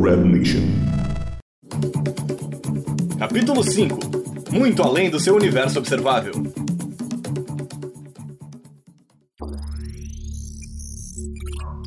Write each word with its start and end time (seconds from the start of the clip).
Red 0.00 0.18
Nation. 0.18 0.62
Capítulo 3.18 3.64
5 3.64 3.98
Muito 4.52 4.82
além 4.82 5.10
do 5.10 5.18
seu 5.18 5.34
universo 5.34 5.78
observável. 5.78 6.32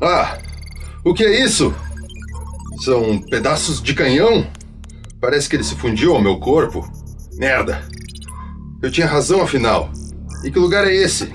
Ah, 0.02 0.38
o 1.04 1.14
que 1.14 1.24
é 1.24 1.42
isso? 1.42 1.74
São 2.80 3.18
pedaços 3.18 3.82
de 3.82 3.94
canhão? 3.94 4.46
Parece 5.20 5.48
que 5.48 5.56
ele 5.56 5.64
se 5.64 5.76
fundiu 5.76 6.14
ao 6.14 6.20
meu 6.20 6.38
corpo. 6.38 6.86
Merda! 7.34 7.82
Eu 8.82 8.90
tinha 8.90 9.06
razão 9.06 9.40
afinal. 9.40 9.90
E 10.44 10.50
que 10.50 10.58
lugar 10.58 10.86
é 10.86 10.94
esse? 10.94 11.32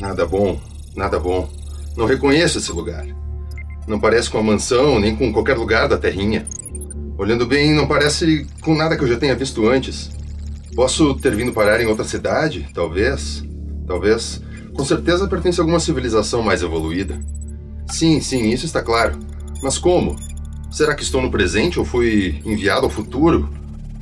Nada 0.00 0.24
bom, 0.24 0.58
nada 0.96 1.18
bom. 1.18 1.50
Não 1.96 2.06
reconheço 2.06 2.58
esse 2.58 2.72
lugar. 2.72 3.04
Não 3.86 3.98
parece 3.98 4.30
com 4.30 4.38
a 4.38 4.42
mansão, 4.42 4.98
nem 4.98 5.14
com 5.14 5.32
qualquer 5.32 5.56
lugar 5.56 5.88
da 5.88 5.98
terrinha. 5.98 6.46
Olhando 7.18 7.46
bem, 7.46 7.74
não 7.74 7.86
parece 7.86 8.46
com 8.62 8.74
nada 8.74 8.96
que 8.96 9.04
eu 9.04 9.08
já 9.08 9.16
tenha 9.16 9.34
visto 9.34 9.68
antes. 9.68 10.10
Posso 10.74 11.14
ter 11.16 11.34
vindo 11.34 11.52
parar 11.52 11.80
em 11.80 11.86
outra 11.86 12.04
cidade? 12.04 12.68
Talvez. 12.72 13.44
Talvez. 13.86 14.42
Com 14.74 14.84
certeza 14.84 15.28
pertence 15.28 15.60
a 15.60 15.62
alguma 15.62 15.80
civilização 15.80 16.42
mais 16.42 16.62
evoluída. 16.62 17.20
Sim, 17.90 18.20
sim, 18.20 18.50
isso 18.50 18.64
está 18.64 18.80
claro. 18.82 19.18
Mas 19.62 19.76
como? 19.78 20.16
Será 20.70 20.94
que 20.94 21.02
estou 21.02 21.20
no 21.20 21.30
presente 21.30 21.78
ou 21.78 21.84
fui 21.84 22.40
enviado 22.44 22.86
ao 22.86 22.90
futuro? 22.90 23.50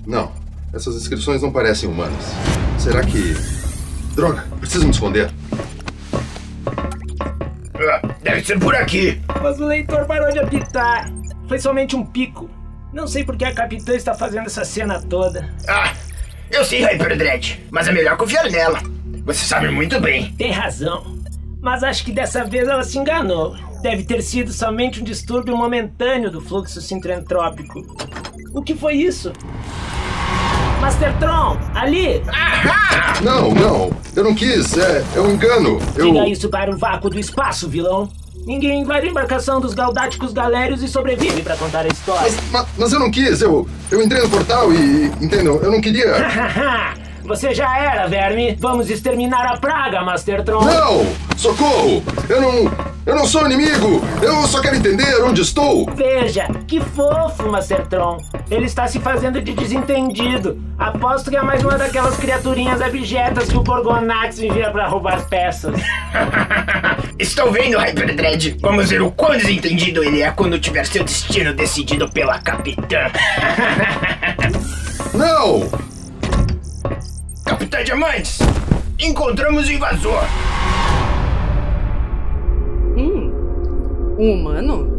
Não, 0.06 0.30
essas 0.72 0.94
inscrições 0.94 1.42
não 1.42 1.50
parecem 1.50 1.88
humanas. 1.88 2.24
Será 2.78 3.04
que. 3.04 3.34
Droga, 4.14 4.44
preciso 4.60 4.84
me 4.84 4.92
esconder. 4.92 5.32
Deve 8.22 8.44
ser 8.44 8.58
por 8.58 8.74
aqui. 8.74 9.20
Mas 9.42 9.58
o 9.60 9.66
leitor 9.66 10.04
parou 10.06 10.30
de 10.30 10.38
apitar. 10.38 11.10
Foi 11.48 11.58
somente 11.58 11.96
um 11.96 12.04
pico. 12.04 12.50
Não 12.92 13.06
sei 13.06 13.24
por 13.24 13.36
que 13.36 13.44
a 13.44 13.54
capitã 13.54 13.94
está 13.94 14.14
fazendo 14.14 14.46
essa 14.46 14.64
cena 14.64 15.00
toda. 15.00 15.48
Ah, 15.68 15.92
eu 16.50 16.64
sei, 16.64 16.82
Hyperdread, 16.82 17.66
mas 17.70 17.88
é 17.88 17.92
melhor 17.92 18.16
confiar 18.16 18.50
nela. 18.50 18.80
Você 19.24 19.44
sabe 19.44 19.70
muito 19.70 20.00
bem. 20.00 20.34
Tem 20.34 20.50
razão. 20.50 21.18
Mas 21.60 21.82
acho 21.84 22.04
que 22.04 22.12
dessa 22.12 22.44
vez 22.44 22.66
ela 22.66 22.82
se 22.82 22.98
enganou. 22.98 23.56
Deve 23.82 24.02
ter 24.02 24.22
sido 24.22 24.52
somente 24.52 25.00
um 25.00 25.04
distúrbio 25.04 25.56
momentâneo 25.56 26.30
do 26.30 26.40
fluxo 26.40 26.80
sintrentrópico. 26.80 27.86
O 28.52 28.62
que 28.62 28.74
foi 28.74 28.94
isso? 28.94 29.32
Master 30.80 31.16
Tron, 31.18 31.58
ali! 31.74 32.22
Não, 33.22 33.50
não, 33.52 33.90
eu 34.16 34.24
não 34.24 34.34
quis, 34.34 34.76
é, 34.78 35.04
é 35.14 35.20
um 35.20 35.32
engano. 35.32 35.78
Eu. 35.94 36.06
Diga 36.06 36.26
isso 36.26 36.48
para 36.48 36.70
o 36.70 36.76
vácuo 36.76 37.10
do 37.10 37.18
espaço, 37.18 37.68
vilão. 37.68 38.10
Ninguém 38.46 38.80
invade 38.80 39.06
a 39.06 39.10
embarcação 39.10 39.60
dos 39.60 39.74
Galdáticos 39.74 40.32
Galérios 40.32 40.82
e 40.82 40.88
sobrevive 40.88 41.42
para 41.42 41.56
contar 41.56 41.84
a 41.84 41.88
história. 41.88 42.22
Mas, 42.22 42.50
ma- 42.50 42.66
mas 42.78 42.92
eu 42.92 42.98
não 43.00 43.10
quis, 43.10 43.40
eu, 43.42 43.68
eu 43.90 44.02
entrei 44.02 44.22
no 44.22 44.30
portal 44.30 44.72
e. 44.72 45.06
Entendam, 45.20 45.56
eu 45.62 45.70
não 45.70 45.80
queria. 45.80 46.14
Você 47.24 47.54
já 47.54 47.78
era, 47.78 48.06
verme. 48.08 48.56
Vamos 48.58 48.90
exterminar 48.90 49.46
a 49.46 49.56
praga, 49.58 50.02
Master 50.02 50.42
Tron. 50.42 50.64
Não! 50.64 51.06
Socorro! 51.36 52.02
Eu 52.28 52.40
não. 52.40 52.89
Eu 53.06 53.14
não 53.14 53.26
sou 53.26 53.46
inimigo! 53.46 54.02
Eu 54.22 54.46
só 54.46 54.60
quero 54.60 54.76
entender 54.76 55.22
onde 55.24 55.40
estou! 55.40 55.90
Veja, 55.94 56.46
que 56.66 56.80
fofo, 56.80 57.48
Master 57.48 57.86
Tron. 57.86 58.18
Ele 58.50 58.66
está 58.66 58.86
se 58.86 59.00
fazendo 59.00 59.40
de 59.40 59.54
desentendido. 59.54 60.62
Aposto 60.78 61.30
que 61.30 61.36
é 61.36 61.42
mais 61.42 61.64
uma 61.64 61.78
daquelas 61.78 62.16
criaturinhas 62.18 62.82
abjetas 62.82 63.48
que 63.48 63.56
o 63.56 63.64
Gorgonax 63.64 64.38
envia 64.40 64.70
para 64.70 64.86
roubar 64.86 65.26
peças. 65.28 65.74
Estou 67.18 67.50
vendo, 67.50 67.78
Hyperdread. 67.78 68.58
Vamos 68.60 68.90
ver 68.90 69.00
o 69.00 69.10
quão 69.10 69.36
desentendido 69.36 70.04
ele 70.04 70.20
é 70.20 70.30
quando 70.30 70.58
tiver 70.58 70.84
seu 70.84 71.02
destino 71.02 71.54
decidido 71.54 72.06
pela 72.10 72.38
capitã. 72.38 73.10
Não! 75.14 75.68
Capitã 77.46 77.82
Diamantes, 77.82 78.38
encontramos 78.98 79.68
o 79.68 79.72
invasor. 79.72 80.22
Um 84.20 84.32
humano? 84.32 84.98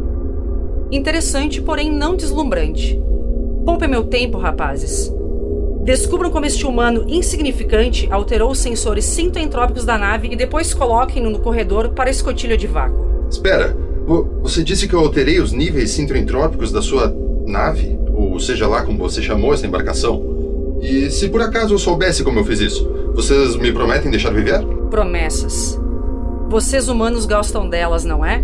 Interessante, 0.92 1.62
porém 1.62 1.92
não 1.92 2.16
deslumbrante. 2.16 3.02
Poupem 3.66 3.88
meu 3.90 4.04
tempo, 4.04 4.38
rapazes. 4.38 5.14
Descubram 5.84 6.30
como 6.30 6.46
este 6.46 6.66
humano 6.66 7.06
insignificante 7.08 8.08
alterou 8.12 8.52
os 8.52 8.60
sensores 8.60 9.06
sintoentrópicos 9.06 9.86
da 9.86 9.98
nave 9.98 10.28
e 10.32 10.36
depois 10.36 10.74
coloquem-no 10.74 11.30
no 11.30 11.40
corredor 11.40 11.90
para 11.90 12.10
a 12.10 12.12
escotilha 12.12 12.58
de 12.58 12.68
vácuo. 12.68 13.26
Espera, 13.30 13.76
vo- 14.06 14.28
você 14.44 14.64
disse 14.64 14.88
que 14.88 14.94
eu 14.94 15.00
alterei 15.00 15.40
os 15.40 15.52
níveis 15.52 15.92
sintroentrópicos 15.92 16.72
da 16.72 16.82
sua 16.82 17.16
nave? 17.48 17.98
Ou 18.14 18.40
seja 18.40 18.68
lá 18.68 18.84
como 18.84 18.98
você 19.00 19.22
chamou 19.22 19.54
essa 19.54 19.66
embarcação? 19.66 20.78
E 20.82 21.10
se 21.10 21.30
por 21.30 21.42
acaso 21.42 21.74
eu 21.74 21.80
soubesse 21.80 22.24
como 22.24 22.40
eu 22.40 22.44
fiz 22.46 22.60
isso, 22.60 22.92
vocês 23.16 23.56
me 23.56 23.72
prometem 23.72 24.12
deixar 24.12 24.32
viver? 24.32 24.64
Promessas. 24.90 25.80
Vocês 26.50 26.90
humanos 26.90 27.26
gostam 27.26 27.68
delas, 27.70 28.04
não 28.04 28.24
é? 28.26 28.44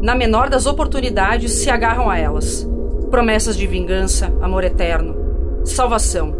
Na 0.00 0.14
menor 0.14 0.48
das 0.48 0.66
oportunidades, 0.66 1.52
se 1.52 1.70
agarram 1.70 2.08
a 2.08 2.16
elas. 2.16 2.68
Promessas 3.10 3.56
de 3.56 3.66
vingança, 3.66 4.32
amor 4.40 4.62
eterno, 4.62 5.16
salvação. 5.64 6.34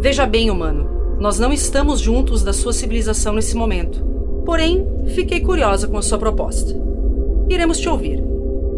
Veja 0.00 0.24
bem, 0.24 0.50
humano, 0.50 0.88
nós 1.18 1.38
não 1.38 1.52
estamos 1.52 2.00
juntos 2.00 2.42
da 2.42 2.52
sua 2.52 2.72
civilização 2.72 3.34
nesse 3.34 3.56
momento. 3.56 4.02
Porém, 4.46 4.86
fiquei 5.08 5.40
curiosa 5.40 5.86
com 5.86 5.98
a 5.98 6.02
sua 6.02 6.18
proposta. 6.18 6.74
Iremos 7.48 7.78
te 7.78 7.88
ouvir, 7.88 8.22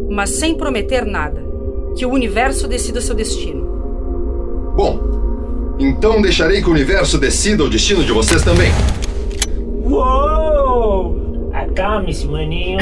mas 0.09 0.31
sem 0.31 0.54
prometer 0.54 1.04
nada. 1.04 1.41
Que 1.97 2.06
o 2.06 2.10
universo 2.10 2.66
decida 2.66 3.00
seu 3.00 3.15
destino. 3.15 3.69
Bom, 4.75 5.77
então 5.78 6.22
deixarei 6.22 6.62
que 6.62 6.69
o 6.69 6.72
universo 6.72 7.19
decida 7.19 7.62
o 7.62 7.71
destino 7.71 8.03
de 8.03 8.12
vocês 8.12 8.42
também. 8.42 8.71
Uou! 9.84 10.39
Acalme-se, 11.70 12.26
maninho. 12.26 12.78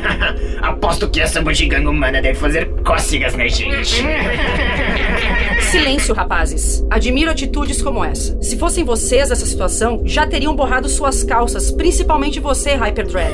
Aposto 0.62 1.08
que 1.08 1.20
essa 1.20 1.42
bugiganga 1.42 1.90
humana 1.90 2.20
deve 2.22 2.38
fazer 2.38 2.68
cócegas 2.84 3.36
na 3.36 3.46
gente. 3.46 4.02
Silêncio, 5.60 6.14
rapazes. 6.14 6.84
Admiro 6.90 7.30
atitudes 7.30 7.80
como 7.82 8.04
essa. 8.04 8.40
Se 8.42 8.56
fossem 8.58 8.84
vocês 8.84 9.30
essa 9.30 9.46
situação, 9.46 10.02
já 10.04 10.26
teriam 10.26 10.56
borrado 10.56 10.88
suas 10.88 11.22
calças, 11.22 11.70
principalmente 11.70 12.40
você, 12.40 12.74
Hyperdread. 12.74 13.32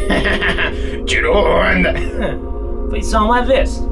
Tirou 1.07 1.37
onda. 1.37 1.95
Foi 2.91 3.03
só 3.03 3.25
uma 3.25 3.43
vez. 3.43 3.83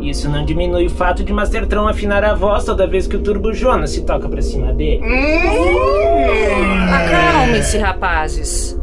Isso 0.00 0.28
não 0.28 0.44
diminui 0.44 0.86
o 0.86 0.90
fato 0.90 1.24
de 1.24 1.32
Master 1.32 1.66
Tron 1.66 1.88
afinar 1.88 2.22
a 2.22 2.34
voz 2.34 2.64
toda 2.64 2.86
vez 2.86 3.06
que 3.06 3.16
o 3.16 3.22
Turbo 3.22 3.52
Jonas 3.52 3.90
se 3.90 4.04
toca 4.04 4.28
pra 4.28 4.42
cima 4.42 4.72
dele. 4.72 5.00
Acalmem-se, 6.92 7.78
rapazes. 7.78 8.78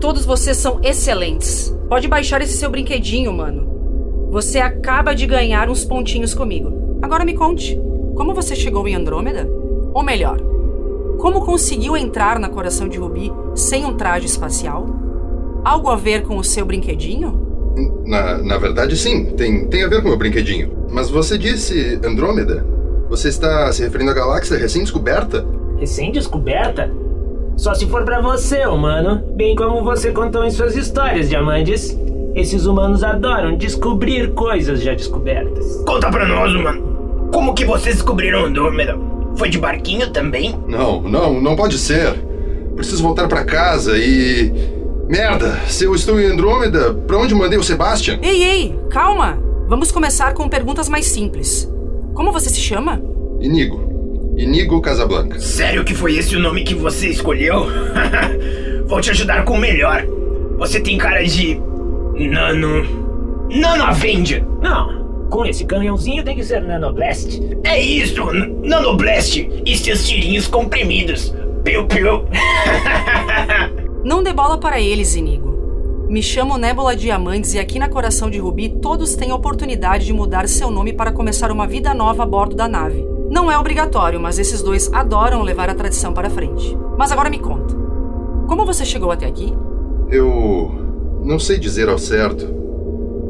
Todos 0.00 0.24
vocês 0.24 0.56
são 0.56 0.80
excelentes. 0.82 1.76
Pode 1.86 2.08
baixar 2.08 2.40
esse 2.40 2.56
seu 2.56 2.70
brinquedinho, 2.70 3.32
mano. 3.34 4.28
Você 4.30 4.58
acaba 4.58 5.14
de 5.14 5.26
ganhar 5.26 5.68
uns 5.68 5.84
pontinhos 5.84 6.32
comigo. 6.32 6.98
Agora 7.02 7.24
me 7.24 7.34
conte, 7.34 7.78
como 8.14 8.34
você 8.34 8.56
chegou 8.56 8.88
em 8.88 8.94
Andrômeda? 8.94 9.46
Ou 9.92 10.02
melhor, 10.02 10.40
como 11.18 11.44
conseguiu 11.44 11.98
entrar 11.98 12.38
na 12.38 12.48
Coração 12.48 12.88
de 12.88 12.96
Rubi 12.96 13.30
sem 13.54 13.84
um 13.84 13.94
traje 13.94 14.24
espacial? 14.24 14.86
Algo 15.62 15.90
a 15.90 15.96
ver 15.96 16.22
com 16.22 16.38
o 16.38 16.44
seu 16.44 16.64
brinquedinho? 16.64 17.38
Na, 18.06 18.38
na 18.38 18.56
verdade, 18.56 18.96
sim, 18.96 19.26
tem, 19.36 19.66
tem 19.66 19.84
a 19.84 19.88
ver 19.88 20.00
com 20.00 20.06
o 20.06 20.08
meu 20.08 20.18
brinquedinho. 20.18 20.70
Mas 20.90 21.10
você 21.10 21.36
disse 21.36 22.00
Andrômeda? 22.02 22.64
Você 23.10 23.28
está 23.28 23.70
se 23.70 23.82
referindo 23.82 24.12
à 24.12 24.14
galáxia 24.14 24.56
recém-descoberta? 24.56 25.46
Recém-descoberta? 25.78 26.90
Só 27.60 27.74
se 27.74 27.86
for 27.86 28.04
pra 28.04 28.22
você, 28.22 28.64
humano. 28.66 29.22
Bem 29.36 29.54
como 29.54 29.84
você 29.84 30.12
contou 30.12 30.42
em 30.46 30.50
suas 30.50 30.74
histórias, 30.74 31.28
Diamantes. 31.28 31.94
Esses 32.34 32.64
humanos 32.64 33.04
adoram 33.04 33.54
descobrir 33.54 34.32
coisas 34.32 34.80
já 34.80 34.94
descobertas. 34.94 35.76
Conta 35.86 36.10
pra 36.10 36.26
nós, 36.26 36.54
mano. 36.54 37.28
Como 37.30 37.52
que 37.52 37.66
vocês 37.66 37.96
descobriram 37.96 38.46
Andrômeda? 38.46 38.98
Foi 39.36 39.50
de 39.50 39.58
barquinho 39.58 40.08
também? 40.10 40.58
Não, 40.66 41.02
não, 41.02 41.38
não 41.38 41.54
pode 41.54 41.76
ser. 41.76 42.14
Preciso 42.74 43.02
voltar 43.02 43.28
pra 43.28 43.44
casa 43.44 43.98
e. 43.98 44.50
Merda, 45.06 45.60
se 45.66 45.84
eu 45.84 45.94
estou 45.94 46.18
em 46.18 46.24
Andrômeda, 46.24 46.94
pra 46.94 47.18
onde 47.18 47.34
mandei 47.34 47.58
o 47.58 47.62
Sebastian? 47.62 48.20
Ei, 48.22 48.42
ei, 48.42 48.80
calma! 48.88 49.38
Vamos 49.68 49.92
começar 49.92 50.32
com 50.32 50.48
perguntas 50.48 50.88
mais 50.88 51.04
simples. 51.04 51.70
Como 52.14 52.32
você 52.32 52.48
se 52.48 52.60
chama? 52.60 53.02
Inigo. 53.38 53.89
Inigo 54.40 54.80
Casablanca. 54.80 55.38
Sério 55.38 55.84
que 55.84 55.94
foi 55.94 56.16
esse 56.16 56.34
o 56.34 56.40
nome 56.40 56.64
que 56.64 56.74
você 56.74 57.08
escolheu? 57.08 57.66
Vou 58.88 58.98
te 58.98 59.10
ajudar 59.10 59.44
com 59.44 59.52
o 59.52 59.58
melhor. 59.58 60.02
Você 60.56 60.80
tem 60.80 60.96
cara 60.96 61.22
de. 61.22 61.60
Nano. 62.14 63.48
Nano 63.50 63.84
Avenger! 63.84 64.42
Não, 64.62 65.28
com 65.28 65.44
esse 65.44 65.66
canhãozinho 65.66 66.24
tem 66.24 66.36
que 66.36 66.42
ser 66.42 66.62
Nanoblast. 66.62 67.38
É 67.64 67.78
isso! 67.78 68.24
Nanoblast! 68.62 69.46
E 69.66 69.76
seus 69.76 70.08
tirinhos 70.08 70.46
comprimidos! 70.46 71.34
Piu 71.62 71.86
piu! 71.86 72.24
Não 74.02 74.22
dê 74.22 74.32
bola 74.32 74.56
para 74.56 74.80
eles, 74.80 75.16
Inigo. 75.16 76.06
Me 76.08 76.22
chamo 76.22 76.56
Nébula 76.56 76.96
Diamantes 76.96 77.52
e 77.52 77.58
aqui 77.58 77.78
na 77.78 77.90
Coração 77.90 78.30
de 78.30 78.38
Rubi 78.38 78.70
todos 78.80 79.14
têm 79.14 79.32
a 79.32 79.34
oportunidade 79.34 80.06
de 80.06 80.14
mudar 80.14 80.48
seu 80.48 80.70
nome 80.70 80.94
para 80.94 81.12
começar 81.12 81.52
uma 81.52 81.66
vida 81.66 81.92
nova 81.92 82.22
a 82.22 82.26
bordo 82.26 82.56
da 82.56 82.66
nave. 82.66 83.19
Não 83.30 83.48
é 83.48 83.56
obrigatório, 83.56 84.18
mas 84.18 84.40
esses 84.40 84.60
dois 84.60 84.92
adoram 84.92 85.42
levar 85.42 85.70
a 85.70 85.74
tradição 85.74 86.12
para 86.12 86.28
frente. 86.28 86.76
Mas 86.98 87.12
agora 87.12 87.30
me 87.30 87.38
conta. 87.38 87.76
Como 88.48 88.66
você 88.66 88.84
chegou 88.84 89.12
até 89.12 89.24
aqui? 89.24 89.54
Eu 90.10 90.72
não 91.22 91.38
sei 91.38 91.56
dizer 91.56 91.88
ao 91.88 91.96
certo. 91.96 92.44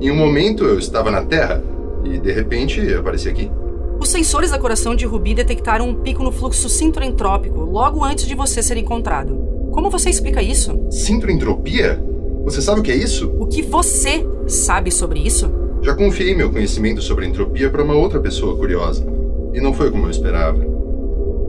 Em 0.01 0.11
um 0.11 0.17
momento 0.17 0.65
eu 0.65 0.79
estava 0.79 1.11
na 1.11 1.23
Terra 1.23 1.63
e 2.03 2.19
de 2.19 2.33
repente 2.33 2.81
apareci 2.95 3.29
aqui. 3.29 3.53
Os 4.01 4.09
sensores 4.09 4.51
da 4.51 4.59
Coração 4.59 4.97
de 4.97 5.05
Rubi 5.05 5.35
detectaram 5.35 5.91
um 5.91 5.95
pico 5.95 6.23
no 6.23 6.33
fluxo 6.33 6.71
sintoentrópico 6.71 7.61
logo 7.61 8.03
antes 8.03 8.27
de 8.27 8.35
você 8.35 8.63
ser 8.63 8.79
encontrado. 8.79 9.37
Como 9.71 9.91
você 9.91 10.09
explica 10.09 10.43
isso? 10.43 10.81
Sintoentropia? 10.91 12.03
Você 12.45 12.63
sabe 12.63 12.81
o 12.81 12.83
que 12.83 12.91
é 12.91 12.97
isso? 12.97 13.31
O 13.39 13.47
que 13.47 13.61
você 13.61 14.27
sabe 14.47 14.91
sobre 14.91 15.21
isso? 15.21 15.53
Já 15.83 15.95
confiei 15.95 16.35
meu 16.35 16.51
conhecimento 16.51 17.03
sobre 17.03 17.27
entropia 17.27 17.69
para 17.69 17.85
uma 17.85 17.95
outra 17.95 18.19
pessoa 18.19 18.57
curiosa. 18.57 19.20
E 19.53 19.61
não 19.61 19.73
foi 19.73 19.91
como 19.91 20.07
eu 20.07 20.11
esperava. 20.11 20.59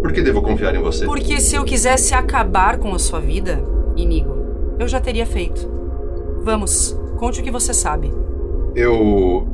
Por 0.01 0.12
que 0.12 0.21
devo 0.21 0.42
confiar 0.42 0.74
em 0.75 0.81
você? 0.81 1.06
Porque 1.06 1.39
se 1.39 1.56
eu 1.56 1.63
quisesse 1.63 2.13
acabar 2.13 2.77
com 2.77 2.94
a 2.94 3.00
sua 3.00 3.19
vida, 3.19 3.63
Inigo, 3.95 4.36
eu 4.80 4.88
já 4.88 5.00
teria 5.00 5.25
feito. 5.25 5.69
Vamos, 6.44 6.98
conte 7.18 7.39
o 7.39 7.44
que 7.44 7.51
você 7.51 7.74
sabe. 7.74 8.12
Eu. 8.75 9.48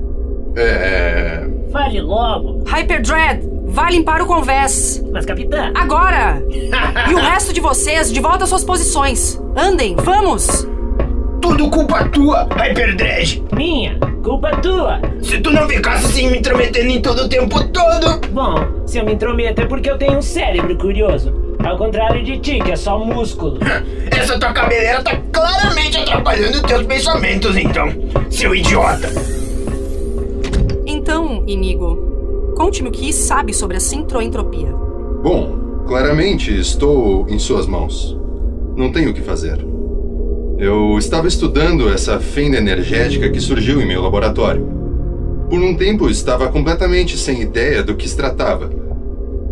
É. 0.56 1.46
Fale 1.72 2.02
logo. 2.02 2.64
Hyperdread, 2.66 3.48
vá 3.66 3.90
limpar 3.90 4.22
o 4.22 4.26
convés. 4.26 5.04
Mas, 5.12 5.26
capitã. 5.26 5.72
Agora! 5.76 6.42
e 7.10 7.14
o 7.14 7.18
resto 7.18 7.52
de 7.52 7.60
vocês, 7.60 8.12
de 8.12 8.20
volta 8.22 8.46
às 8.46 8.50
suas 8.50 8.64
posições. 8.64 9.42
Andem, 9.56 9.96
vamos! 9.96 10.66
Tudo 11.48 11.70
culpa 11.70 12.04
tua, 12.10 12.46
Hyperdredge. 12.58 13.42
Minha, 13.56 13.98
culpa 14.22 14.52
tua. 14.58 15.00
Se 15.22 15.40
tu 15.40 15.50
não 15.50 15.66
ficasse 15.66 16.06
assim 16.08 16.30
me 16.30 16.40
intrometendo 16.40 16.90
em 16.90 17.02
todo 17.02 17.20
o 17.22 17.30
tempo 17.30 17.64
todo. 17.70 18.20
Bom, 18.32 18.86
se 18.86 18.98
eu 18.98 19.06
me 19.06 19.14
intrometo 19.14 19.62
é 19.62 19.66
porque 19.66 19.90
eu 19.90 19.98
tenho 19.98 20.18
um 20.18 20.22
cérebro 20.22 20.78
curioso. 20.78 21.34
Ao 21.64 21.78
contrário 21.78 22.22
de 22.22 22.38
ti, 22.40 22.60
que 22.60 22.74
é 22.74 22.76
só 22.76 23.00
músculo. 23.00 23.60
Essa 24.12 24.38
tua 24.38 24.52
cabeleira 24.52 25.02
tá 25.02 25.16
claramente 25.32 25.98
atrapalhando 25.98 26.62
teus 26.64 26.86
pensamentos, 26.86 27.56
então, 27.56 27.88
seu 28.30 28.54
idiota. 28.54 29.08
Então, 30.86 31.46
Inigo, 31.48 32.54
conte-me 32.58 32.90
o 32.90 32.92
que 32.92 33.14
sabe 33.14 33.54
sobre 33.54 33.78
a 33.78 33.80
sintroentropia. 33.80 34.70
Bom, 35.24 35.86
claramente 35.88 36.54
estou 36.60 37.26
em 37.30 37.40
suas 37.40 37.66
mãos. 37.66 38.18
Não 38.76 38.92
tenho 38.92 39.12
o 39.12 39.14
que 39.14 39.22
fazer. 39.22 39.67
Eu 40.58 40.98
estava 40.98 41.28
estudando 41.28 41.88
essa 41.88 42.20
fenda 42.20 42.58
energética 42.58 43.30
que 43.30 43.40
surgiu 43.40 43.80
em 43.80 43.86
meu 43.86 44.02
laboratório. 44.02 44.68
Por 45.48 45.60
um 45.60 45.76
tempo 45.78 46.10
estava 46.10 46.48
completamente 46.48 47.16
sem 47.16 47.44
ideia 47.44 47.84
do 47.84 47.96
que 47.96 48.10
se 48.10 48.18
tratava. 48.18 48.68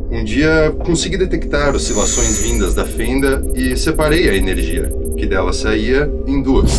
Um 0.10 0.24
dia 0.24 0.74
consegui 0.84 1.16
detectar 1.16 1.76
oscilações 1.76 2.40
vindas 2.42 2.74
da 2.74 2.86
fenda 2.86 3.46
e 3.54 3.78
separei 3.78 4.28
a 4.28 4.36
energia, 4.36 4.92
que 5.16 5.28
dela 5.28 5.54
saía, 5.54 6.12
em 6.26 6.42
duas. 6.42 6.72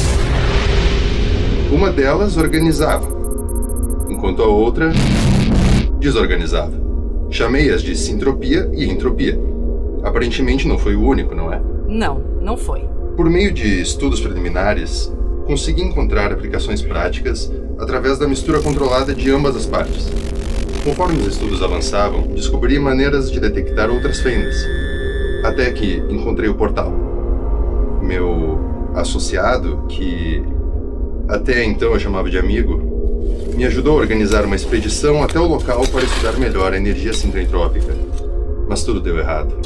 Uma 1.70 1.92
delas 1.92 2.36
organizava, 2.36 3.06
enquanto 4.10 4.42
a 4.42 4.46
outra 4.46 4.90
desorganizava. 6.00 6.72
Chamei-as 7.30 7.80
de 7.80 7.94
sintropia 7.94 8.68
e 8.74 8.90
entropia. 8.90 9.38
Aparentemente 10.02 10.66
não 10.66 10.78
foi 10.78 10.96
o 10.96 11.02
único, 11.06 11.32
não 11.32 11.52
é? 11.52 11.62
Não, 11.86 12.20
não 12.40 12.56
foi. 12.56 12.95
Por 13.16 13.30
meio 13.30 13.50
de 13.50 13.80
estudos 13.80 14.20
preliminares, 14.20 15.10
consegui 15.46 15.80
encontrar 15.80 16.30
aplicações 16.30 16.82
práticas 16.82 17.50
através 17.78 18.18
da 18.18 18.28
mistura 18.28 18.60
controlada 18.60 19.14
de 19.14 19.30
ambas 19.30 19.56
as 19.56 19.64
partes. 19.64 20.12
Conforme 20.84 21.20
os 21.20 21.28
estudos 21.28 21.62
avançavam, 21.62 22.26
descobri 22.26 22.78
maneiras 22.78 23.30
de 23.32 23.40
detectar 23.40 23.90
outras 23.90 24.20
fendas, 24.20 24.54
até 25.42 25.70
que 25.72 26.02
encontrei 26.10 26.50
o 26.50 26.54
portal. 26.54 26.92
Meu 28.02 28.60
associado, 28.94 29.86
que 29.88 30.44
até 31.26 31.64
então 31.64 31.94
eu 31.94 31.98
chamava 31.98 32.28
de 32.28 32.38
amigo, 32.38 32.78
me 33.56 33.64
ajudou 33.64 33.96
a 33.96 34.00
organizar 34.00 34.44
uma 34.44 34.56
expedição 34.56 35.22
até 35.22 35.40
o 35.40 35.46
local 35.46 35.86
para 35.88 36.04
estudar 36.04 36.38
melhor 36.38 36.74
a 36.74 36.76
energia 36.76 37.14
sintoentrópica. 37.14 37.94
Mas 38.68 38.84
tudo 38.84 39.00
deu 39.00 39.18
errado. 39.18 39.56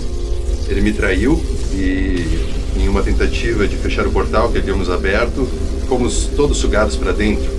Ele 0.69 0.81
me 0.81 0.93
traiu 0.93 1.41
e, 1.75 2.60
em 2.77 2.89
uma 2.89 3.03
tentativa 3.03 3.67
de 3.67 3.77
fechar 3.77 4.07
o 4.07 4.11
portal 4.11 4.51
que 4.51 4.59
havíamos 4.59 4.91
aberto, 4.91 5.47
fomos 5.89 6.27
todos 6.37 6.59
sugados 6.59 6.97
para 6.97 7.13
dentro. 7.13 7.51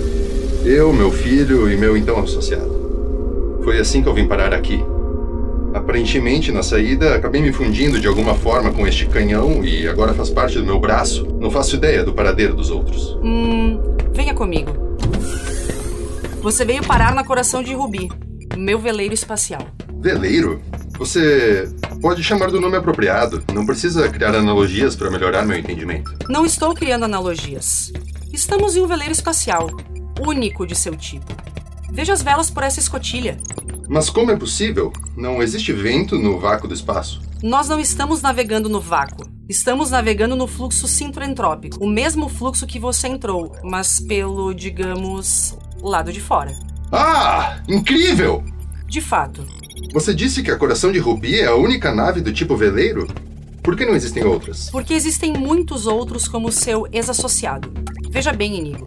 Eu, 0.64 0.92
meu 0.92 1.10
filho 1.10 1.70
e 1.70 1.76
meu 1.76 1.96
então 1.96 2.18
associado. 2.20 3.60
Foi 3.64 3.78
assim 3.78 4.02
que 4.02 4.08
eu 4.08 4.14
vim 4.14 4.26
parar 4.26 4.52
aqui. 4.52 4.82
Aparentemente, 5.74 6.52
na 6.52 6.62
saída, 6.62 7.14
acabei 7.14 7.40
me 7.40 7.52
fundindo 7.52 7.98
de 7.98 8.06
alguma 8.06 8.34
forma 8.34 8.70
com 8.70 8.86
este 8.86 9.06
canhão 9.06 9.64
e 9.64 9.88
agora 9.88 10.12
faz 10.12 10.28
parte 10.28 10.58
do 10.58 10.64
meu 10.64 10.78
braço. 10.78 11.26
Não 11.40 11.50
faço 11.50 11.76
ideia 11.76 12.04
do 12.04 12.12
paradeiro 12.12 12.54
dos 12.54 12.70
outros. 12.70 13.18
Hum, 13.22 13.80
venha 14.12 14.34
comigo. 14.34 14.70
Você 16.42 16.64
veio 16.64 16.84
parar 16.84 17.14
na 17.14 17.24
Coração 17.24 17.62
de 17.62 17.72
Rubi, 17.72 18.10
meu 18.56 18.78
veleiro 18.78 19.14
espacial. 19.14 19.62
Veleiro? 20.00 20.60
Você 20.98 21.68
pode 22.00 22.22
chamar 22.22 22.50
do 22.50 22.60
nome 22.60 22.76
apropriado. 22.76 23.42
Não 23.52 23.66
precisa 23.66 24.08
criar 24.08 24.34
analogias 24.34 24.94
para 24.94 25.10
melhorar 25.10 25.44
meu 25.44 25.58
entendimento. 25.58 26.14
Não 26.28 26.44
estou 26.44 26.74
criando 26.74 27.04
analogias. 27.04 27.92
Estamos 28.32 28.76
em 28.76 28.80
um 28.80 28.86
veleiro 28.86 29.12
espacial, 29.12 29.70
único 30.20 30.66
de 30.66 30.74
seu 30.74 30.96
tipo. 30.96 31.26
Veja 31.90 32.12
as 32.12 32.22
velas 32.22 32.50
por 32.50 32.62
essa 32.62 32.80
escotilha. 32.80 33.36
Mas 33.88 34.08
como 34.08 34.30
é 34.30 34.36
possível? 34.36 34.92
Não 35.16 35.42
existe 35.42 35.72
vento 35.72 36.18
no 36.18 36.38
vácuo 36.38 36.68
do 36.68 36.74
espaço. 36.74 37.20
Nós 37.42 37.68
não 37.68 37.78
estamos 37.80 38.22
navegando 38.22 38.68
no 38.68 38.80
vácuo. 38.80 39.26
Estamos 39.48 39.90
navegando 39.90 40.34
no 40.34 40.46
fluxo 40.46 40.88
sintoentrópico, 40.88 41.84
o 41.84 41.88
mesmo 41.88 42.28
fluxo 42.28 42.66
que 42.66 42.78
você 42.78 43.08
entrou, 43.08 43.54
mas 43.62 44.00
pelo, 44.00 44.54
digamos, 44.54 45.58
lado 45.82 46.12
de 46.12 46.20
fora. 46.20 46.56
Ah! 46.90 47.60
Incrível! 47.68 48.42
De 48.86 49.00
fato. 49.00 49.44
Você 49.90 50.14
disse 50.14 50.42
que 50.42 50.50
a 50.50 50.56
Coração 50.56 50.92
de 50.92 50.98
Rubi 50.98 51.40
é 51.40 51.46
a 51.46 51.54
única 51.54 51.94
nave 51.94 52.20
do 52.20 52.32
tipo 52.32 52.56
veleiro? 52.56 53.06
Por 53.62 53.76
que 53.76 53.86
não 53.86 53.94
existem 53.94 54.24
outras? 54.24 54.70
Porque 54.70 54.94
existem 54.94 55.32
muitos 55.32 55.86
outros 55.86 56.26
como 56.26 56.50
seu 56.50 56.86
ex-associado. 56.92 57.72
Veja 58.10 58.32
bem, 58.32 58.58
Inigo. 58.58 58.86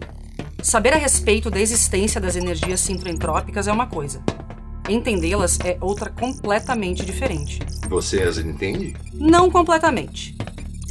Saber 0.62 0.92
a 0.92 0.98
respeito 0.98 1.50
da 1.50 1.60
existência 1.60 2.20
das 2.20 2.36
energias 2.36 2.80
sintoentrópicas 2.80 3.68
é 3.68 3.72
uma 3.72 3.86
coisa. 3.86 4.22
Entendê-las 4.88 5.58
é 5.64 5.76
outra 5.80 6.10
completamente 6.10 7.04
diferente. 7.04 7.60
Você 7.88 8.22
as 8.22 8.38
entende? 8.38 8.94
Não 9.14 9.50
completamente. 9.50 10.36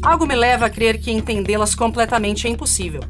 Algo 0.01 0.25
me 0.25 0.36
leva 0.36 0.65
a 0.65 0.70
crer 0.70 1.00
que 1.00 1.12
entendê-las 1.12 1.75
completamente 1.75 2.48
é 2.48 2.50
impossível. 2.50 3.01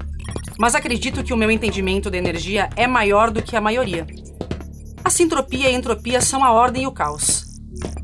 Mas 0.58 0.76
acredito 0.76 1.24
que 1.24 1.34
o 1.34 1.38
meu 1.38 1.52
entendimento 1.52 2.10
da 2.10 2.18
energia 2.18 2.70
é 2.76 2.88
maior 2.88 3.32
do 3.32 3.42
que 3.42 3.56
a 3.56 3.62
maioria. 3.62 4.06
Sintropia 5.16 5.72
e 5.72 5.74
entropia 5.74 6.20
são 6.20 6.44
a 6.44 6.52
ordem 6.52 6.84
e 6.84 6.88
o 6.88 6.92
caos. 6.92 7.46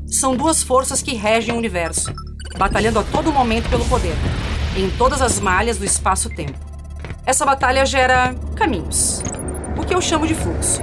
São 0.06 0.34
duas 0.34 0.62
forças 0.62 1.02
que 1.02 1.14
regem 1.14 1.54
o 1.54 1.58
universo, 1.58 2.10
batalhando 2.56 2.98
a 2.98 3.02
todo 3.02 3.30
momento 3.30 3.68
pelo 3.68 3.84
poder, 3.84 4.14
em 4.74 4.88
todas 4.88 5.20
as 5.20 5.38
malhas 5.38 5.76
do 5.76 5.84
espaço-tempo. 5.84 6.58
Essa 7.26 7.44
batalha 7.44 7.84
gera 7.84 8.34
caminhos, 8.56 9.22
o 9.76 9.84
que 9.84 9.94
eu 9.94 10.00
chamo 10.00 10.26
de 10.26 10.34
fluxo. 10.34 10.80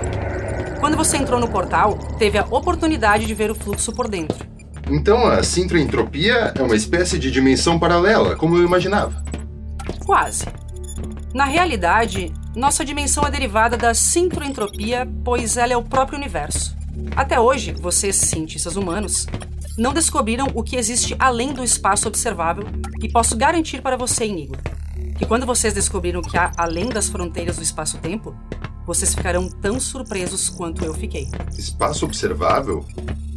Quando 0.79 0.95
você 0.95 1.17
entrou 1.17 1.39
no 1.39 1.47
portal, 1.47 1.97
teve 2.19 2.37
a 2.37 2.45
oportunidade 2.45 3.25
de 3.25 3.33
ver 3.33 3.49
o 3.49 3.55
fluxo 3.55 3.91
por 3.91 4.07
dentro. 4.07 4.37
Então 4.87 5.25
a 5.25 5.41
sintroentropia 5.41 6.53
é 6.55 6.61
uma 6.61 6.75
espécie 6.75 7.17
de 7.17 7.31
dimensão 7.31 7.79
paralela, 7.79 8.35
como 8.35 8.55
eu 8.55 8.63
imaginava. 8.63 9.25
Quase. 10.05 10.45
Na 11.33 11.45
realidade, 11.45 12.31
nossa 12.55 12.83
dimensão 12.83 13.23
é 13.23 13.31
derivada 13.31 13.77
da 13.77 13.93
sintroentropia, 13.93 15.07
pois 15.23 15.57
ela 15.57 15.73
é 15.73 15.77
o 15.77 15.83
próprio 15.83 16.17
universo. 16.17 16.75
Até 17.15 17.39
hoje, 17.39 17.73
vocês, 17.73 18.15
cientistas 18.15 18.75
humanos, 18.75 19.27
não 19.77 19.93
descobriram 19.93 20.47
o 20.53 20.63
que 20.63 20.75
existe 20.75 21.15
além 21.19 21.53
do 21.53 21.63
espaço 21.63 22.07
observável 22.07 22.65
e 23.01 23.09
posso 23.09 23.37
garantir 23.37 23.81
para 23.81 23.95
você, 23.95 24.25
Inigo, 24.25 24.57
que 25.17 25.25
quando 25.25 25.45
vocês 25.45 25.73
descobriram 25.73 26.19
o 26.19 26.23
que 26.23 26.37
há 26.37 26.51
além 26.57 26.89
das 26.89 27.07
fronteiras 27.07 27.57
do 27.57 27.63
espaço-tempo, 27.63 28.35
vocês 28.85 29.13
ficarão 29.13 29.47
tão 29.47 29.79
surpresos 29.79 30.49
quanto 30.49 30.83
eu 30.83 30.93
fiquei. 30.93 31.27
Espaço 31.57 32.05
observável? 32.05 32.83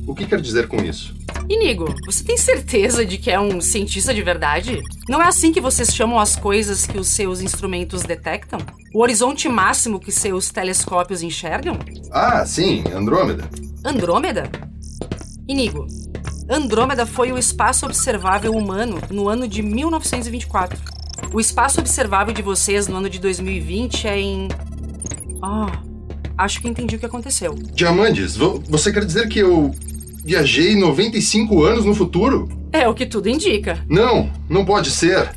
O 0.06 0.14
que 0.14 0.26
quer 0.26 0.40
dizer 0.40 0.66
com 0.68 0.82
isso? 0.82 1.14
Inigo, 1.48 1.86
você 2.06 2.24
tem 2.24 2.36
certeza 2.36 3.04
de 3.04 3.18
que 3.18 3.30
é 3.30 3.38
um 3.38 3.60
cientista 3.60 4.12
de 4.12 4.22
verdade? 4.22 4.80
Não 5.08 5.20
é 5.22 5.26
assim 5.26 5.52
que 5.52 5.60
vocês 5.60 5.94
chamam 5.94 6.18
as 6.18 6.36
coisas 6.36 6.86
que 6.86 6.98
os 6.98 7.08
seus 7.08 7.40
instrumentos 7.40 8.02
detectam? 8.02 8.58
O 8.94 9.00
horizonte 9.00 9.48
máximo 9.48 10.00
que 10.00 10.10
seus 10.12 10.50
telescópios 10.50 11.22
enxergam? 11.22 11.78
Ah, 12.10 12.44
sim, 12.44 12.84
Andrômeda. 12.94 13.48
Andrômeda? 13.84 14.50
Inigo, 15.48 15.86
Andrômeda 16.48 17.06
foi 17.06 17.32
o 17.32 17.38
espaço 17.38 17.86
observável 17.86 18.52
humano 18.52 19.00
no 19.10 19.28
ano 19.28 19.46
de 19.48 19.62
1924. 19.62 20.78
O 21.32 21.40
espaço 21.40 21.80
observável 21.80 22.32
de 22.34 22.42
vocês 22.42 22.86
no 22.88 22.96
ano 22.96 23.08
de 23.08 23.18
2020 23.18 24.06
é 24.06 24.18
em. 24.18 24.48
Ah, 25.42 25.80
acho 26.38 26.60
que 26.60 26.68
entendi 26.68 26.96
o 26.96 26.98
que 26.98 27.06
aconteceu. 27.06 27.54
Diamantes, 27.54 28.36
vo- 28.36 28.62
você 28.68 28.92
quer 28.92 29.04
dizer 29.04 29.28
que 29.28 29.38
eu 29.38 29.74
viajei 30.24 30.76
95 30.76 31.62
anos 31.62 31.84
no 31.84 31.94
futuro? 31.94 32.48
É 32.72 32.88
o 32.88 32.94
que 32.94 33.06
tudo 33.06 33.28
indica. 33.28 33.84
Não, 33.88 34.30
não 34.48 34.64
pode 34.64 34.90
ser. 34.90 35.30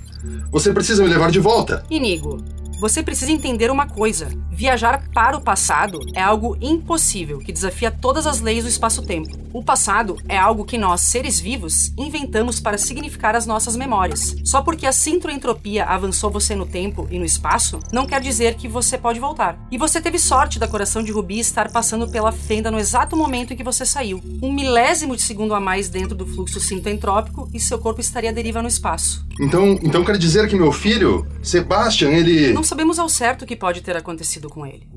Você 0.52 0.72
precisa 0.72 1.04
me 1.04 1.10
levar 1.10 1.32
de 1.32 1.40
volta. 1.40 1.84
Inigo, 1.90 2.42
você 2.86 3.02
precisa 3.02 3.32
entender 3.32 3.72
uma 3.72 3.88
coisa: 3.88 4.30
viajar 4.52 5.10
para 5.12 5.36
o 5.36 5.42
passado 5.42 6.00
é 6.14 6.22
algo 6.22 6.56
impossível 6.62 7.40
que 7.40 7.52
desafia 7.52 7.90
todas 7.90 8.28
as 8.28 8.40
leis 8.42 8.64
do 8.64 8.70
espaço-tempo. 8.70 9.40
O 9.52 9.64
passado 9.64 10.18
é 10.30 10.38
algo 10.38 10.64
que 10.64 10.78
nós, 10.78 11.02
seres 11.02 11.40
vivos, 11.40 11.92
inventamos 11.98 12.60
para 12.60 12.78
significar 12.78 13.36
as 13.36 13.48
nossas 13.48 13.76
memórias. 13.76 14.36
Só 14.44 14.62
porque 14.62 14.86
a 14.86 14.92
sintroentropia 14.92 15.84
avançou 15.86 16.30
você 16.30 16.54
no 16.54 16.68
tempo 16.68 17.08
e 17.10 17.18
no 17.18 17.26
espaço, 17.26 17.80
não 17.92 18.06
quer 18.06 18.22
dizer 18.22 18.54
que 18.54 18.68
você 18.68 19.00
pode 19.00 19.20
voltar. 19.20 19.58
E 19.72 19.80
você 19.80 20.00
teve 20.00 20.20
sorte 20.20 20.60
da 20.60 20.68
coração 20.68 21.02
de 21.02 21.12
Rubi 21.12 21.40
estar 21.40 21.72
passando 21.72 22.08
pela 22.10 22.32
fenda 22.32 22.70
no 22.70 22.78
exato 22.78 23.18
momento 23.18 23.52
em 23.52 23.56
que 23.58 23.64
você 23.64 23.84
saiu. 23.84 24.22
Um 24.44 24.54
milésimo 24.54 25.16
de 25.16 25.24
segundo 25.24 25.56
a 25.56 25.60
mais 25.60 25.90
dentro 25.90 26.14
do 26.14 26.28
fluxo 26.28 26.60
sintoentrópico 26.60 27.50
e 27.52 27.60
seu 27.60 27.80
corpo 27.80 28.00
estaria 28.00 28.30
à 28.30 28.34
deriva 28.34 28.62
no 28.62 28.68
espaço. 28.68 29.25
Então, 29.40 29.80
então 29.84 30.04
quer 30.04 30.18
dizer 30.18 30.48
que 30.48 30.56
meu 30.56 30.72
filho, 30.72 31.28
Sebastian, 31.44 32.10
ele. 32.10 32.54
Não 32.54 32.64
sabemos 32.64 32.98
ao 32.98 33.10
certo 33.10 33.42
o 33.42 33.46
que 33.46 33.56
pode 33.56 33.82
ter 33.82 33.96
acontecido 33.98 34.50
com 34.50 34.66
ele. 34.66 34.88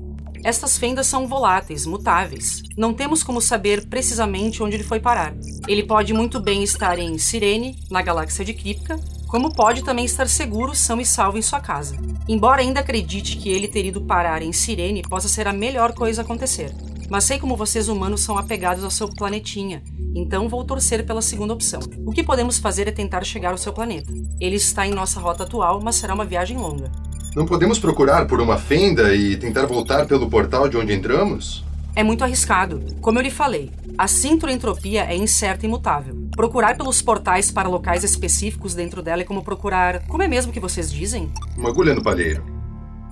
Estas 0.43 0.77
fendas 0.77 1.07
são 1.07 1.27
voláteis, 1.27 1.85
mutáveis. 1.85 2.63
Não 2.77 2.93
temos 2.93 3.21
como 3.21 3.41
saber 3.41 3.87
precisamente 3.87 4.63
onde 4.63 4.77
ele 4.77 4.83
foi 4.83 4.99
parar. 4.99 5.33
Ele 5.67 5.83
pode 5.83 6.13
muito 6.13 6.39
bem 6.39 6.63
estar 6.63 6.97
em 6.97 7.17
Sirene, 7.17 7.77
na 7.91 8.01
galáxia 8.01 8.45
de 8.45 8.53
Kripka, 8.53 8.97
como 9.27 9.53
pode 9.53 9.83
também 9.83 10.05
estar 10.05 10.27
seguro, 10.27 10.73
são 10.73 10.99
e 11.01 11.05
salvo 11.05 11.37
em 11.37 11.41
sua 11.41 11.59
casa. 11.59 11.97
Embora 12.27 12.61
ainda 12.61 12.79
acredite 12.79 13.35
que 13.35 13.49
ele 13.49 13.67
ter 13.67 13.85
ido 13.85 14.01
parar 14.01 14.41
em 14.41 14.53
Sirene 14.53 15.03
possa 15.03 15.27
ser 15.27 15.47
a 15.47 15.53
melhor 15.53 15.93
coisa 15.93 16.21
a 16.21 16.23
acontecer. 16.23 16.73
Mas 17.09 17.23
sei 17.23 17.39
como 17.39 17.57
vocês 17.57 17.87
humanos 17.87 18.21
são 18.21 18.37
apegados 18.37 18.83
ao 18.83 18.91
seu 18.91 19.09
planetinha, 19.09 19.81
então 20.13 20.47
vou 20.47 20.63
torcer 20.63 21.05
pela 21.05 21.21
segunda 21.21 21.53
opção. 21.53 21.79
O 22.05 22.11
que 22.11 22.23
podemos 22.23 22.59
fazer 22.59 22.87
é 22.87 22.91
tentar 22.91 23.23
chegar 23.23 23.51
ao 23.51 23.57
seu 23.57 23.73
planeta. 23.73 24.13
Ele 24.39 24.55
está 24.55 24.85
em 24.85 24.91
nossa 24.91 25.19
rota 25.19 25.43
atual, 25.43 25.81
mas 25.83 25.95
será 25.95 26.13
uma 26.13 26.25
viagem 26.25 26.57
longa. 26.57 26.91
Não 27.35 27.45
podemos 27.45 27.79
procurar 27.79 28.27
por 28.27 28.39
uma 28.39 28.57
fenda 28.57 29.13
e 29.15 29.37
tentar 29.37 29.65
voltar 29.65 30.05
pelo 30.05 30.29
portal 30.29 30.69
de 30.69 30.77
onde 30.77 30.93
entramos? 30.93 31.63
É 31.95 32.03
muito 32.03 32.23
arriscado. 32.23 32.81
Como 33.01 33.17
eu 33.17 33.23
lhe 33.23 33.31
falei, 33.31 33.71
a 33.97 34.07
sintroentropia 34.07 35.03
é 35.03 35.15
incerta 35.15 35.65
e 35.65 35.67
imutável. 35.67 36.15
Procurar 36.35 36.77
pelos 36.77 37.01
portais 37.01 37.51
para 37.51 37.67
locais 37.67 38.03
específicos 38.03 38.73
dentro 38.73 39.01
dela 39.01 39.21
é 39.21 39.25
como 39.25 39.43
procurar. 39.43 40.05
Como 40.07 40.23
é 40.23 40.27
mesmo 40.27 40.51
que 40.51 40.59
vocês 40.59 40.91
dizem? 40.91 41.31
Uma 41.57 41.69
agulha 41.69 41.93
no 41.93 42.03
palheiro. 42.03 42.58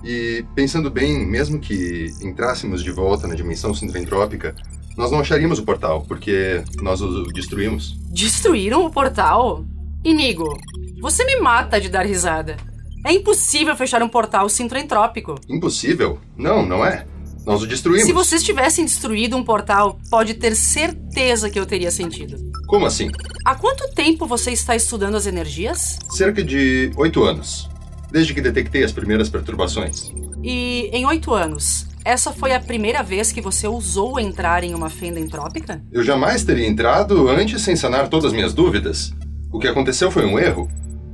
E, 0.04 0.44
pensando 0.54 0.90
bem, 0.90 1.26
mesmo 1.26 1.58
que 1.58 2.14
entrássemos 2.22 2.82
de 2.82 2.90
volta 2.90 3.26
na 3.26 3.34
dimensão 3.34 3.74
sintroentrópica, 3.74 4.54
nós 4.96 5.10
não 5.10 5.20
acharíamos 5.20 5.58
o 5.58 5.64
portal, 5.64 6.04
porque 6.06 6.62
nós 6.82 7.00
o 7.00 7.24
destruímos. 7.32 7.96
Destruíram 8.10 8.84
o 8.84 8.90
portal? 8.90 9.64
Inigo, 10.04 10.58
você 11.00 11.24
me 11.24 11.36
mata 11.36 11.80
de 11.80 11.88
dar 11.88 12.04
risada. 12.06 12.56
É 13.06 13.12
impossível 13.12 13.76
fechar 13.76 14.02
um 14.02 14.08
portal 14.08 14.48
sintroentrópico. 14.48 15.36
Impossível? 15.48 16.18
Não, 16.36 16.66
não 16.66 16.84
é. 16.84 17.06
Nós 17.46 17.62
o 17.62 17.66
destruímos. 17.66 18.06
Se 18.06 18.12
vocês 18.12 18.42
tivessem 18.42 18.84
destruído 18.84 19.36
um 19.36 19.44
portal, 19.44 19.98
pode 20.10 20.34
ter 20.34 20.54
certeza 20.54 21.48
que 21.48 21.58
eu 21.58 21.64
teria 21.64 21.90
sentido. 21.90 22.36
Como 22.66 22.84
assim? 22.84 23.10
Há 23.44 23.54
quanto 23.54 23.88
tempo 23.94 24.26
você 24.26 24.50
está 24.50 24.76
estudando 24.76 25.16
as 25.16 25.26
energias? 25.26 25.98
Cerca 26.10 26.44
de 26.44 26.90
oito 26.96 27.24
anos. 27.24 27.68
Desde 28.10 28.32
que 28.32 28.40
detectei 28.40 28.84
as 28.84 28.92
primeiras 28.92 29.28
perturbações. 29.28 30.12
E 30.42 30.88
em 30.92 31.04
oito 31.06 31.34
anos, 31.34 31.86
essa 32.04 32.32
foi 32.32 32.54
a 32.54 32.60
primeira 32.60 33.02
vez 33.02 33.30
que 33.32 33.40
você 33.40 33.66
ousou 33.66 34.18
entrar 34.18 34.64
em 34.64 34.74
uma 34.74 34.88
fenda 34.88 35.20
entrópica? 35.20 35.82
Eu 35.92 36.02
jamais 36.02 36.42
teria 36.42 36.66
entrado 36.66 37.28
antes 37.28 37.60
sem 37.60 37.76
sanar 37.76 38.08
todas 38.08 38.26
as 38.26 38.32
minhas 38.32 38.54
dúvidas. 38.54 39.12
O 39.52 39.58
que 39.58 39.68
aconteceu 39.68 40.10
foi 40.10 40.24
um 40.24 40.38
erro? 40.38 40.68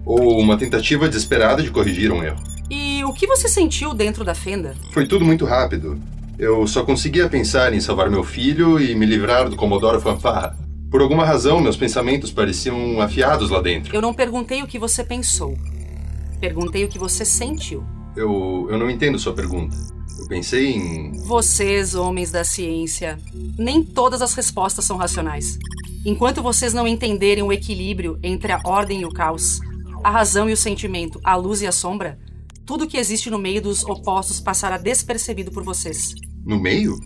Ou 0.06 0.38
uma 0.38 0.56
tentativa 0.56 1.08
desesperada 1.08 1.62
de 1.62 1.70
corrigir 1.70 2.12
um 2.12 2.22
erro? 2.22 2.40
E 2.70 3.02
o 3.04 3.12
que 3.12 3.26
você 3.26 3.48
sentiu 3.48 3.92
dentro 3.92 4.24
da 4.24 4.34
fenda? 4.34 4.74
Foi 4.92 5.06
tudo 5.06 5.24
muito 5.24 5.44
rápido. 5.44 5.98
Eu 6.38 6.66
só 6.66 6.84
conseguia 6.84 7.28
pensar 7.28 7.72
em 7.72 7.80
salvar 7.80 8.10
meu 8.10 8.22
filho 8.22 8.80
e 8.80 8.94
me 8.94 9.06
livrar 9.06 9.48
do 9.48 9.56
Comodoro 9.56 10.00
Fanfarra. 10.00 10.56
Por 10.90 11.00
alguma 11.00 11.24
razão, 11.24 11.60
meus 11.60 11.76
pensamentos 11.76 12.30
pareciam 12.30 13.00
afiados 13.00 13.50
lá 13.50 13.60
dentro. 13.60 13.94
Eu 13.94 14.00
não 14.00 14.14
perguntei 14.14 14.62
o 14.62 14.66
que 14.66 14.78
você 14.78 15.02
pensou. 15.02 15.56
Perguntei 16.44 16.84
o 16.84 16.88
que 16.88 16.98
você 16.98 17.24
sentiu. 17.24 17.82
Eu, 18.14 18.68
eu 18.70 18.76
não 18.78 18.90
entendo 18.90 19.18
sua 19.18 19.32
pergunta. 19.32 19.74
Eu 20.18 20.28
pensei 20.28 20.72
em. 20.72 21.12
Vocês, 21.22 21.94
homens 21.94 22.30
da 22.30 22.44
ciência, 22.44 23.18
nem 23.56 23.82
todas 23.82 24.20
as 24.20 24.34
respostas 24.34 24.84
são 24.84 24.98
racionais. 24.98 25.58
Enquanto 26.04 26.42
vocês 26.42 26.74
não 26.74 26.86
entenderem 26.86 27.42
o 27.42 27.50
equilíbrio 27.50 28.18
entre 28.22 28.52
a 28.52 28.60
ordem 28.62 29.00
e 29.00 29.04
o 29.06 29.10
caos, 29.10 29.58
a 30.04 30.10
razão 30.10 30.50
e 30.50 30.52
o 30.52 30.56
sentimento, 30.56 31.18
a 31.24 31.34
luz 31.34 31.62
e 31.62 31.66
a 31.66 31.72
sombra, 31.72 32.18
tudo 32.66 32.86
que 32.86 32.98
existe 32.98 33.30
no 33.30 33.38
meio 33.38 33.62
dos 33.62 33.82
opostos 33.82 34.38
passará 34.38 34.76
despercebido 34.76 35.50
por 35.50 35.64
vocês. 35.64 36.14
No 36.44 36.60
meio? 36.60 37.00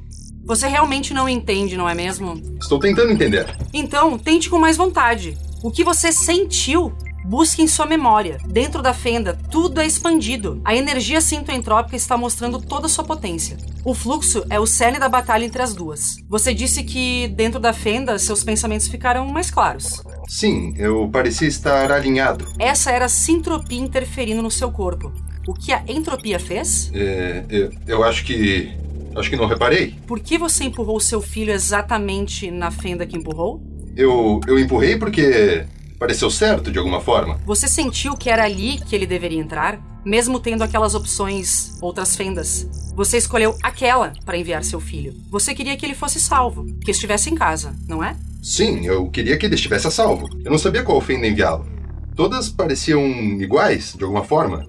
Você 0.47 0.67
realmente 0.67 1.15
não 1.15 1.29
entende, 1.29 1.77
não 1.77 1.89
é 1.89 1.95
mesmo? 1.95 2.43
Estou 2.61 2.81
tentando 2.81 3.13
entender. 3.13 3.47
Então, 3.73 4.19
tente 4.19 4.51
com 4.51 4.59
mais 4.59 4.77
vontade. 4.77 5.39
O 5.63 5.71
que 5.71 5.85
você 5.85 6.11
sentiu, 6.11 6.93
busque 7.29 7.61
em 7.61 7.69
sua 7.69 7.85
memória. 7.85 8.39
Dentro 8.47 8.81
da 8.81 8.95
fenda, 8.95 9.39
tudo 9.51 9.83
é 9.83 9.87
expandido. 9.87 10.63
A 10.65 10.75
energia 10.75 11.21
sintoentrópica 11.21 11.95
está 11.95 12.17
mostrando 12.17 12.59
toda 12.59 12.87
a 12.87 12.89
sua 12.89 13.05
potência. 13.05 13.59
O 13.85 13.93
fluxo 13.93 14.45
é 14.49 14.59
o 14.59 14.67
cerne 14.67 14.99
da 14.99 15.11
batalha 15.11 15.45
entre 15.45 15.61
as 15.61 15.75
duas. 15.75 16.17
Você 16.27 16.55
disse 16.55 16.83
que 16.83 17.29
dentro 17.29 17.61
da 17.61 17.75
fenda 17.75 18.19
seus 18.19 18.43
pensamentos 18.43 18.89
ficaram 18.89 19.27
mais 19.29 19.51
claros. 19.51 20.03
Sim, 20.27 20.73
eu 20.79 21.07
parecia 21.13 21.47
estar 21.47 21.93
alinhado. 21.93 22.47
Essa 22.59 22.93
era 22.93 23.05
a 23.05 23.11
sintropia 23.11 23.79
interferindo 23.79 24.41
no 24.41 24.51
seu 24.51 24.73
corpo. 24.73 25.13
O 25.47 25.53
que 25.53 25.71
a 25.71 25.83
entropia 25.87 26.41
fez? 26.41 26.91
É, 26.95 27.45
eu, 27.51 27.71
eu 27.87 28.05
acho 28.05 28.25
que. 28.25 28.73
Acho 29.15 29.29
que 29.29 29.37
não 29.37 29.47
reparei. 29.47 29.95
Por 30.07 30.21
que 30.21 30.39
você 30.39 30.65
empurrou 30.65 31.01
seu 31.01 31.21
filho 31.21 31.53
exatamente 31.53 32.51
na 32.51 32.71
fenda 32.71 33.05
que 33.05 33.17
empurrou? 33.17 33.61
Eu, 33.97 34.41
eu 34.47 34.59
empurrei 34.59 34.97
porque 34.97 35.67
pareceu 35.99 36.31
certo 36.31 36.71
de 36.71 36.79
alguma 36.79 37.01
forma. 37.01 37.39
Você 37.45 37.67
sentiu 37.67 38.17
que 38.17 38.31
era 38.31 38.45
ali 38.45 38.79
que 38.79 38.95
ele 38.95 39.07
deveria 39.07 39.41
entrar? 39.41 39.81
Mesmo 40.05 40.41
tendo 40.41 40.63
aquelas 40.63 40.95
opções, 40.95 41.77
outras 41.83 42.17
fendas. 42.17 42.67
Você 42.95 43.19
escolheu 43.19 43.57
aquela 43.63 44.13
para 44.25 44.39
enviar 44.39 44.65
seu 44.65 44.81
filho. 44.81 45.15
Você 45.31 45.55
queria 45.55 45.77
que 45.77 45.85
ele 45.85 45.95
fosse 45.95 46.21
salvo, 46.21 46.65
que 46.85 46.91
estivesse 46.91 47.31
em 47.31 47.35
casa, 47.35 47.75
não 47.87 48.03
é? 48.03 48.17
Sim, 48.43 48.87
eu 48.87 49.11
queria 49.11 49.37
que 49.37 49.45
ele 49.45 49.57
estivesse 49.57 49.87
a 49.87 49.91
salvo. 49.91 50.29
Eu 50.45 50.51
não 50.51 50.59
sabia 50.59 50.83
qual 50.83 51.01
fenda 51.01 51.27
enviá-lo. 51.27 51.67
Todas 52.15 52.49
pareciam 52.49 53.05
iguais, 53.41 53.95
de 53.97 54.05
alguma 54.05 54.25
forma. 54.25 54.65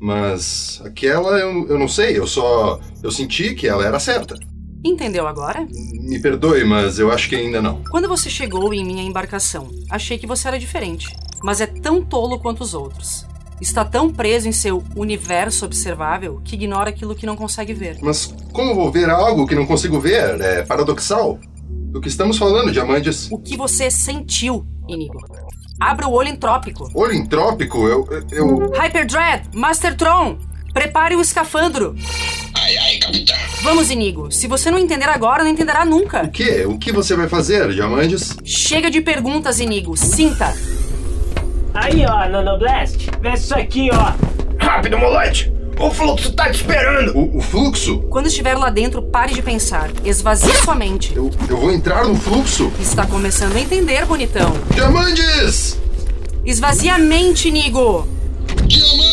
Mas 0.00 0.80
aquela 0.84 1.38
eu, 1.38 1.68
eu 1.68 1.78
não 1.78 1.88
sei, 1.88 2.18
eu 2.18 2.26
só. 2.26 2.80
Eu 3.02 3.10
senti 3.10 3.54
que 3.54 3.66
ela 3.66 3.84
era 3.84 3.98
certa. 3.98 4.38
Entendeu 4.84 5.26
agora? 5.26 5.66
Me 5.92 6.20
perdoe, 6.20 6.64
mas 6.64 6.98
eu 6.98 7.10
acho 7.10 7.28
que 7.28 7.36
ainda 7.36 7.60
não. 7.60 7.82
Quando 7.90 8.08
você 8.08 8.30
chegou 8.30 8.72
em 8.72 8.84
minha 8.84 9.02
embarcação, 9.02 9.68
achei 9.90 10.18
que 10.18 10.26
você 10.26 10.48
era 10.48 10.58
diferente, 10.58 11.14
mas 11.42 11.60
é 11.60 11.66
tão 11.66 12.02
tolo 12.04 12.38
quanto 12.38 12.62
os 12.62 12.74
outros. 12.74 13.26
Está 13.60 13.84
tão 13.84 14.08
preso 14.12 14.48
em 14.48 14.52
seu 14.52 14.84
universo 14.94 15.64
observável 15.64 16.40
que 16.44 16.54
ignora 16.54 16.90
aquilo 16.90 17.14
que 17.14 17.26
não 17.26 17.34
consegue 17.34 17.74
ver. 17.74 17.98
Mas 18.00 18.32
como 18.52 18.74
vou 18.74 18.90
ver 18.90 19.10
algo 19.10 19.46
que 19.46 19.54
não 19.54 19.66
consigo 19.66 19.98
ver? 19.98 20.40
É 20.40 20.62
paradoxal. 20.62 21.38
Do 21.68 22.00
que 22.00 22.08
estamos 22.08 22.38
falando, 22.38 22.70
Diamantes? 22.70 23.28
O 23.32 23.38
que 23.38 23.56
você 23.56 23.90
sentiu, 23.90 24.64
Inigo? 24.86 25.18
Abra 25.80 26.06
o 26.06 26.12
olho 26.12 26.28
entrópico. 26.28 26.88
Olho 26.94 27.14
entrópico? 27.14 27.78
Eu. 27.88 28.06
eu. 28.30 28.70
Hyperdread, 28.72 29.48
Master 29.54 29.96
Tron, 29.96 30.38
prepare 30.72 31.16
o 31.16 31.20
escafandro. 31.20 31.96
Ai, 32.54 32.76
ai. 32.76 32.87
Vamos, 33.62 33.90
Inigo. 33.90 34.30
Se 34.30 34.46
você 34.46 34.70
não 34.70 34.78
entender 34.78 35.08
agora, 35.08 35.42
não 35.42 35.50
entenderá 35.50 35.84
nunca. 35.84 36.24
O 36.24 36.30
que? 36.30 36.64
O 36.66 36.78
que 36.78 36.92
você 36.92 37.16
vai 37.16 37.28
fazer, 37.28 37.72
Diamantes? 37.72 38.36
Chega 38.44 38.90
de 38.90 39.00
perguntas, 39.00 39.60
Inigo. 39.60 39.96
Sinta. 39.96 40.54
Aí, 41.74 42.04
ó, 42.06 42.28
Nanoblast. 42.28 43.08
Vê 43.20 43.34
isso 43.34 43.54
aqui, 43.54 43.88
ó. 43.92 44.12
Rápido, 44.58 44.98
moleque! 44.98 45.52
O 45.78 45.90
fluxo 45.92 46.32
tá 46.32 46.50
te 46.50 46.56
esperando! 46.56 47.16
O, 47.16 47.38
o 47.38 47.40
fluxo? 47.40 48.00
Quando 48.10 48.26
estiver 48.26 48.56
lá 48.56 48.68
dentro, 48.68 49.00
pare 49.00 49.32
de 49.32 49.40
pensar. 49.42 49.88
Esvazie 50.04 50.52
sua 50.56 50.74
mente. 50.74 51.14
Eu, 51.14 51.30
eu 51.48 51.56
vou 51.56 51.70
entrar 51.70 52.04
no 52.04 52.16
fluxo? 52.16 52.72
Está 52.80 53.06
começando 53.06 53.54
a 53.54 53.60
entender, 53.60 54.04
bonitão. 54.04 54.52
Diamantes! 54.74 55.78
Esvazie 56.44 56.90
a 56.90 56.98
mente, 56.98 57.50
Nigo. 57.50 58.08
Diamantes! 58.66 59.07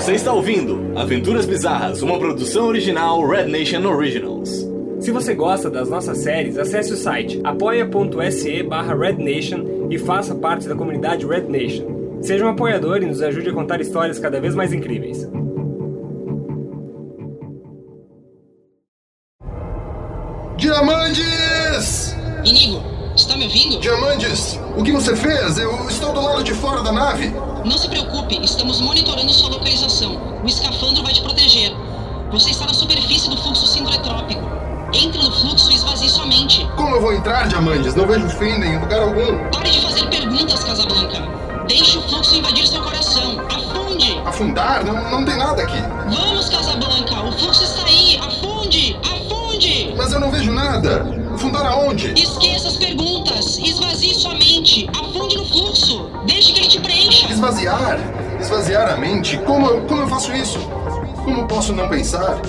Você 0.00 0.14
está 0.14 0.32
ouvindo 0.32 0.98
Aventuras 0.98 1.44
Bizarras, 1.44 2.00
uma 2.00 2.18
produção 2.18 2.68
original 2.68 3.22
Red 3.22 3.44
Nation 3.44 3.86
Originals. 3.86 4.66
Se 4.98 5.10
você 5.10 5.34
gosta 5.34 5.68
das 5.68 5.90
nossas 5.90 6.22
séries, 6.22 6.56
acesse 6.56 6.94
o 6.94 6.96
site 6.96 7.38
apoia.se 7.44 8.62
barra 8.62 8.96
rednation 8.96 9.88
e 9.90 9.98
faça 9.98 10.34
parte 10.34 10.66
da 10.66 10.74
comunidade 10.74 11.26
Red 11.26 11.42
Nation. 11.42 12.18
Seja 12.22 12.46
um 12.46 12.48
apoiador 12.48 13.02
e 13.02 13.06
nos 13.06 13.20
ajude 13.20 13.50
a 13.50 13.52
contar 13.52 13.78
histórias 13.82 14.18
cada 14.18 14.40
vez 14.40 14.54
mais 14.54 14.72
incríveis. 14.72 15.28
Diamantes! 20.56 22.16
Inigo, 22.42 22.82
ouvindo? 23.50 23.80
Diamantes, 23.80 24.60
o 24.76 24.82
que 24.82 24.92
você 24.92 25.16
fez? 25.16 25.58
Eu 25.58 25.88
estou 25.88 26.12
do 26.12 26.20
lado 26.20 26.44
de 26.44 26.54
fora 26.54 26.82
da 26.82 26.92
nave. 26.92 27.34
Não 27.64 27.76
se 27.76 27.88
preocupe, 27.88 28.40
estamos 28.44 28.80
monitorando 28.80 29.32
sua 29.32 29.50
localização. 29.50 30.40
O 30.42 30.46
escafandro 30.46 31.02
vai 31.02 31.12
te 31.12 31.20
proteger. 31.20 31.74
Você 32.30 32.50
está 32.50 32.64
na 32.66 32.72
superfície 32.72 33.28
do 33.28 33.36
fluxo 33.36 33.66
sintretrópico. 33.66 34.40
Entre 34.94 35.20
no 35.20 35.32
fluxo 35.32 35.70
e 35.70 35.74
esvazie 35.74 36.08
sua 36.08 36.26
mente. 36.26 36.64
Como 36.76 36.94
eu 36.94 37.00
vou 37.00 37.12
entrar, 37.12 37.48
Diamantes? 37.48 37.94
Não 37.94 38.06
vejo 38.06 38.28
fenda 38.28 38.64
em 38.64 38.78
lugar 38.78 39.02
algum. 39.02 39.50
Pare 39.50 39.70
de 39.70 39.80
fazer 39.80 40.08
perguntas, 40.08 40.62
Casablanca. 40.62 41.18
Deixe 41.66 41.98
o 41.98 42.02
fluxo 42.02 42.36
invadir 42.36 42.66
seu 42.66 42.80
coração. 42.82 43.40
Afunde! 43.48 44.20
Afundar? 44.24 44.84
Não, 44.84 45.10
não 45.10 45.24
tem 45.24 45.36
nada 45.36 45.62
aqui. 45.62 45.80
Vamos, 46.08 46.48
Casablanca! 46.48 47.20
O 47.20 47.32
fluxo 47.32 47.64
está 47.64 47.84
aí! 47.84 48.16
Afunde! 48.18 48.96
Afunde! 49.04 49.94
Mas 49.96 50.12
eu 50.12 50.20
não 50.20 50.30
vejo 50.30 50.52
nada. 50.52 51.19
Afundar 51.40 51.64
aonde? 51.64 52.12
Esqueça 52.20 52.68
as 52.68 52.76
perguntas! 52.76 53.56
Esvazie 53.56 54.14
sua 54.14 54.34
mente! 54.34 54.86
Afunde 54.90 55.38
no 55.38 55.46
fluxo! 55.46 56.10
Deixe 56.26 56.52
que 56.52 56.60
ele 56.60 56.68
te 56.68 56.78
preencha! 56.78 57.32
Esvaziar? 57.32 57.98
Esvaziar 58.38 58.92
a 58.92 58.96
mente? 58.98 59.38
Como 59.38 59.66
eu, 59.66 59.80
como 59.86 60.02
eu 60.02 60.08
faço 60.08 60.34
isso? 60.34 60.58
Como 61.24 61.48
posso 61.48 61.72
não 61.72 61.88
pensar? 61.88 62.42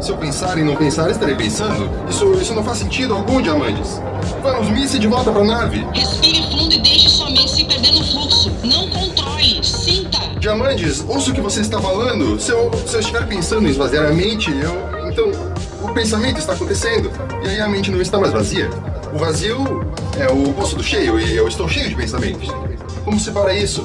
Se 0.00 0.12
eu 0.12 0.16
pensar 0.16 0.56
em 0.58 0.64
não 0.64 0.76
pensar, 0.76 1.10
estarei 1.10 1.34
pensando? 1.34 1.90
Isso, 2.08 2.34
isso 2.34 2.54
não 2.54 2.62
faz 2.62 2.78
sentido 2.78 3.14
algum, 3.14 3.42
Diamantes. 3.42 4.00
Vamos, 4.40 4.68
Missy, 4.68 5.00
de 5.00 5.08
volta 5.08 5.32
pra 5.32 5.42
nave. 5.42 5.84
Respire 5.92 6.40
fundo 6.44 6.72
e 6.72 6.78
deixe 6.78 7.08
sua 7.08 7.28
mente 7.30 7.50
se 7.50 7.64
perder 7.64 7.90
no 7.94 8.04
fluxo. 8.04 8.52
Não 8.62 8.88
controle, 8.90 9.58
sinta. 9.64 10.20
Diamantes, 10.38 11.04
ouça 11.08 11.32
o 11.32 11.34
que 11.34 11.40
você 11.40 11.62
está 11.62 11.80
falando. 11.80 12.38
Se 12.38 12.52
eu, 12.52 12.70
se 12.86 12.94
eu 12.94 13.00
estiver 13.00 13.26
pensando 13.26 13.66
em 13.66 13.70
esvaziar 13.70 14.06
a 14.06 14.12
mente, 14.12 14.52
eu. 14.52 15.08
Então, 15.10 15.32
pensamento 15.96 16.38
está 16.38 16.52
acontecendo. 16.52 17.10
E 17.42 17.48
aí 17.48 17.60
a 17.60 17.66
mente 17.66 17.90
não 17.90 18.02
está 18.02 18.18
mais 18.18 18.30
vazia. 18.30 18.68
O 19.14 19.18
vazio 19.18 19.56
é 20.18 20.30
o 20.30 20.50
oposto 20.50 20.76
do 20.76 20.82
cheio, 20.82 21.18
e 21.18 21.34
eu 21.34 21.48
estou 21.48 21.66
cheio 21.66 21.88
de 21.88 21.94
pensamentos. 21.94 22.50
Como 23.02 23.18
se 23.18 23.30
para 23.30 23.54
isso? 23.54 23.82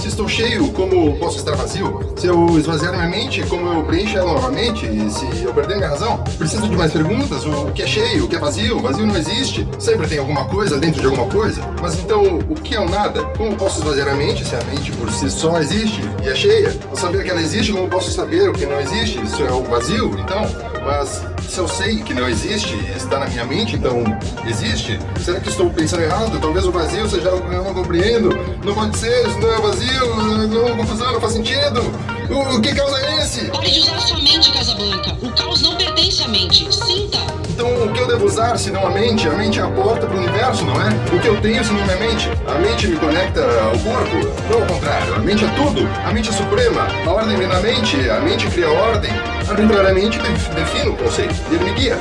Se 0.00 0.08
estou 0.08 0.28
cheio, 0.28 0.72
como 0.72 1.16
posso 1.16 1.38
estar 1.38 1.54
vazio? 1.54 2.12
Se 2.16 2.26
eu 2.26 2.58
esvaziar 2.58 2.92
minha 2.92 3.08
mente, 3.08 3.40
como 3.44 3.72
eu 3.72 3.84
preencho 3.84 4.18
ela 4.18 4.32
novamente? 4.32 4.84
E 4.84 5.08
se 5.08 5.44
eu 5.44 5.54
perder 5.54 5.76
minha 5.76 5.90
razão? 5.90 6.18
Preciso 6.36 6.68
de 6.68 6.76
mais 6.76 6.92
perguntas? 6.92 7.46
O 7.46 7.70
que 7.72 7.82
é 7.82 7.86
cheio? 7.86 8.24
O 8.24 8.28
que 8.28 8.34
é 8.34 8.38
vazio? 8.40 8.80
Vazio 8.80 9.06
não 9.06 9.16
existe. 9.16 9.66
Sempre 9.78 10.08
tem 10.08 10.18
alguma 10.18 10.46
coisa 10.46 10.76
dentro 10.76 11.00
de 11.00 11.06
alguma 11.06 11.26
coisa. 11.28 11.62
Mas 11.80 11.96
então, 12.00 12.40
o 12.50 12.54
que 12.56 12.74
é 12.74 12.80
o 12.80 12.88
nada? 12.88 13.22
Como 13.36 13.54
posso 13.54 13.78
esvaziar 13.78 14.08
a 14.08 14.14
mente 14.14 14.44
se 14.44 14.56
a 14.56 14.64
mente 14.64 14.90
por 14.92 15.10
si 15.12 15.30
só 15.30 15.56
existe 15.60 16.00
e 16.24 16.28
é 16.28 16.34
cheia? 16.34 16.76
Ao 16.90 16.96
saber 16.96 17.22
que 17.22 17.30
ela 17.30 17.40
existe, 17.40 17.72
como 17.72 17.88
posso 17.88 18.10
saber 18.10 18.50
o 18.50 18.52
que 18.52 18.66
não 18.66 18.80
existe? 18.80 19.22
Isso 19.22 19.40
é 19.42 19.52
o 19.52 19.62
vazio, 19.62 20.10
então? 20.18 20.42
Mas 20.84 21.33
se 21.48 21.58
eu 21.58 21.68
sei 21.68 21.96
que 22.02 22.14
não 22.14 22.28
existe 22.28 22.74
está 22.96 23.18
na 23.18 23.26
minha 23.26 23.44
mente, 23.44 23.76
então 23.76 24.02
existe? 24.46 24.98
Será 25.20 25.40
que 25.40 25.48
estou 25.48 25.70
pensando 25.70 26.02
errado? 26.02 26.40
Talvez 26.40 26.66
o 26.66 26.72
vazio 26.72 27.08
seja 27.08 27.30
algo 27.30 27.48
que 27.48 27.54
eu 27.54 27.64
não 27.64 27.74
compreendo. 27.74 28.30
Não 28.64 28.74
pode 28.74 28.96
ser, 28.98 29.26
isso 29.26 29.38
não 29.38 29.52
é 29.52 29.60
vazio, 29.60 30.16
não 30.48 30.68
é 30.68 30.76
confusão, 30.76 31.12
não 31.12 31.20
faz 31.20 31.32
sentido. 31.32 32.13
O, 32.30 32.56
o 32.56 32.60
que 32.60 32.74
causa 32.74 32.98
é 32.98 33.18
esse? 33.22 33.44
Pare 33.50 33.70
de 33.70 33.80
usar 33.80 34.00
sua 34.00 34.18
mente, 34.18 34.52
Casablanca. 34.52 35.16
O 35.22 35.30
caos 35.32 35.62
não 35.62 35.76
pertence 35.76 36.22
à 36.22 36.28
mente. 36.28 36.74
Sinta. 36.74 37.18
Então 37.50 37.84
o 37.84 37.92
que 37.92 38.00
eu 38.00 38.06
devo 38.08 38.24
usar 38.24 38.58
se 38.58 38.70
não 38.70 38.86
a 38.86 38.90
mente? 38.90 39.28
A 39.28 39.32
mente 39.32 39.60
é 39.60 39.62
a 39.62 39.68
porta 39.68 40.06
para 40.06 40.16
o 40.16 40.18
universo, 40.18 40.64
não 40.64 40.74
é? 40.80 40.88
O 41.14 41.20
que 41.20 41.28
eu 41.28 41.40
tenho 41.40 41.64
se 41.64 41.72
não 41.72 41.84
minha 41.84 41.96
mente? 41.96 42.28
A 42.46 42.58
mente 42.58 42.88
me 42.88 42.96
conecta 42.96 43.42
ao 43.42 43.78
corpo? 43.78 44.16
Não 44.50 44.62
ao 44.62 44.66
contrário, 44.66 45.14
a 45.14 45.18
mente 45.18 45.44
é 45.44 45.48
tudo. 45.48 45.88
A 46.04 46.12
mente 46.12 46.30
é 46.30 46.32
suprema. 46.32 46.88
A 47.06 47.10
ordem 47.10 47.36
vem 47.36 47.48
da 47.48 47.60
mente, 47.60 48.10
a 48.10 48.20
mente 48.20 48.46
cria 48.48 48.66
a 48.66 48.72
ordem. 48.72 49.12
Arbitrariamente 49.48 50.18
defino 50.18 50.92
o 50.92 50.96
conceito 50.96 51.34
ele 51.50 51.64
me 51.64 51.72
guia. 51.74 51.98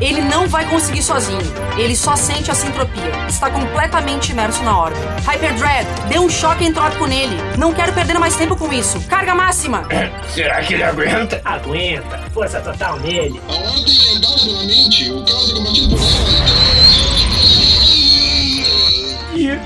Ele 0.00 0.20
não 0.20 0.46
vai 0.46 0.66
conseguir 0.66 1.02
sozinho. 1.02 1.40
Ele 1.78 1.96
só 1.96 2.14
sente 2.16 2.50
a 2.50 2.54
sintropia. 2.54 3.10
Está 3.28 3.50
completamente 3.50 4.30
imerso 4.32 4.62
na 4.62 4.78
ordem. 4.78 5.02
Hyperdread, 5.26 5.86
dê 6.08 6.18
um 6.18 6.28
choque 6.28 6.64
entrópico 6.64 7.06
nele. 7.06 7.36
Não 7.56 7.72
quero 7.72 7.92
perder 7.92 8.18
mais 8.18 8.36
tempo 8.36 8.56
com 8.56 8.72
isso. 8.72 9.00
Carga 9.08 9.34
máxima! 9.34 9.84
Será 10.28 10.60
que 10.60 10.74
ele 10.74 10.82
aguenta? 10.82 11.40
Aguenta. 11.44 12.18
Força 12.34 12.60
total 12.60 12.98
nele. 13.00 13.40
A 13.48 13.52
ordem 13.52 14.16
é 14.16 14.20
dada 14.20 14.38
pela 14.44 14.64
mente, 14.64 15.10
o 15.10 15.24
caos 15.24 15.50
é 15.50 15.54
combatido 15.54 15.96
por 15.96 16.02
ela. 16.02 16.56
Ih, 19.34 19.58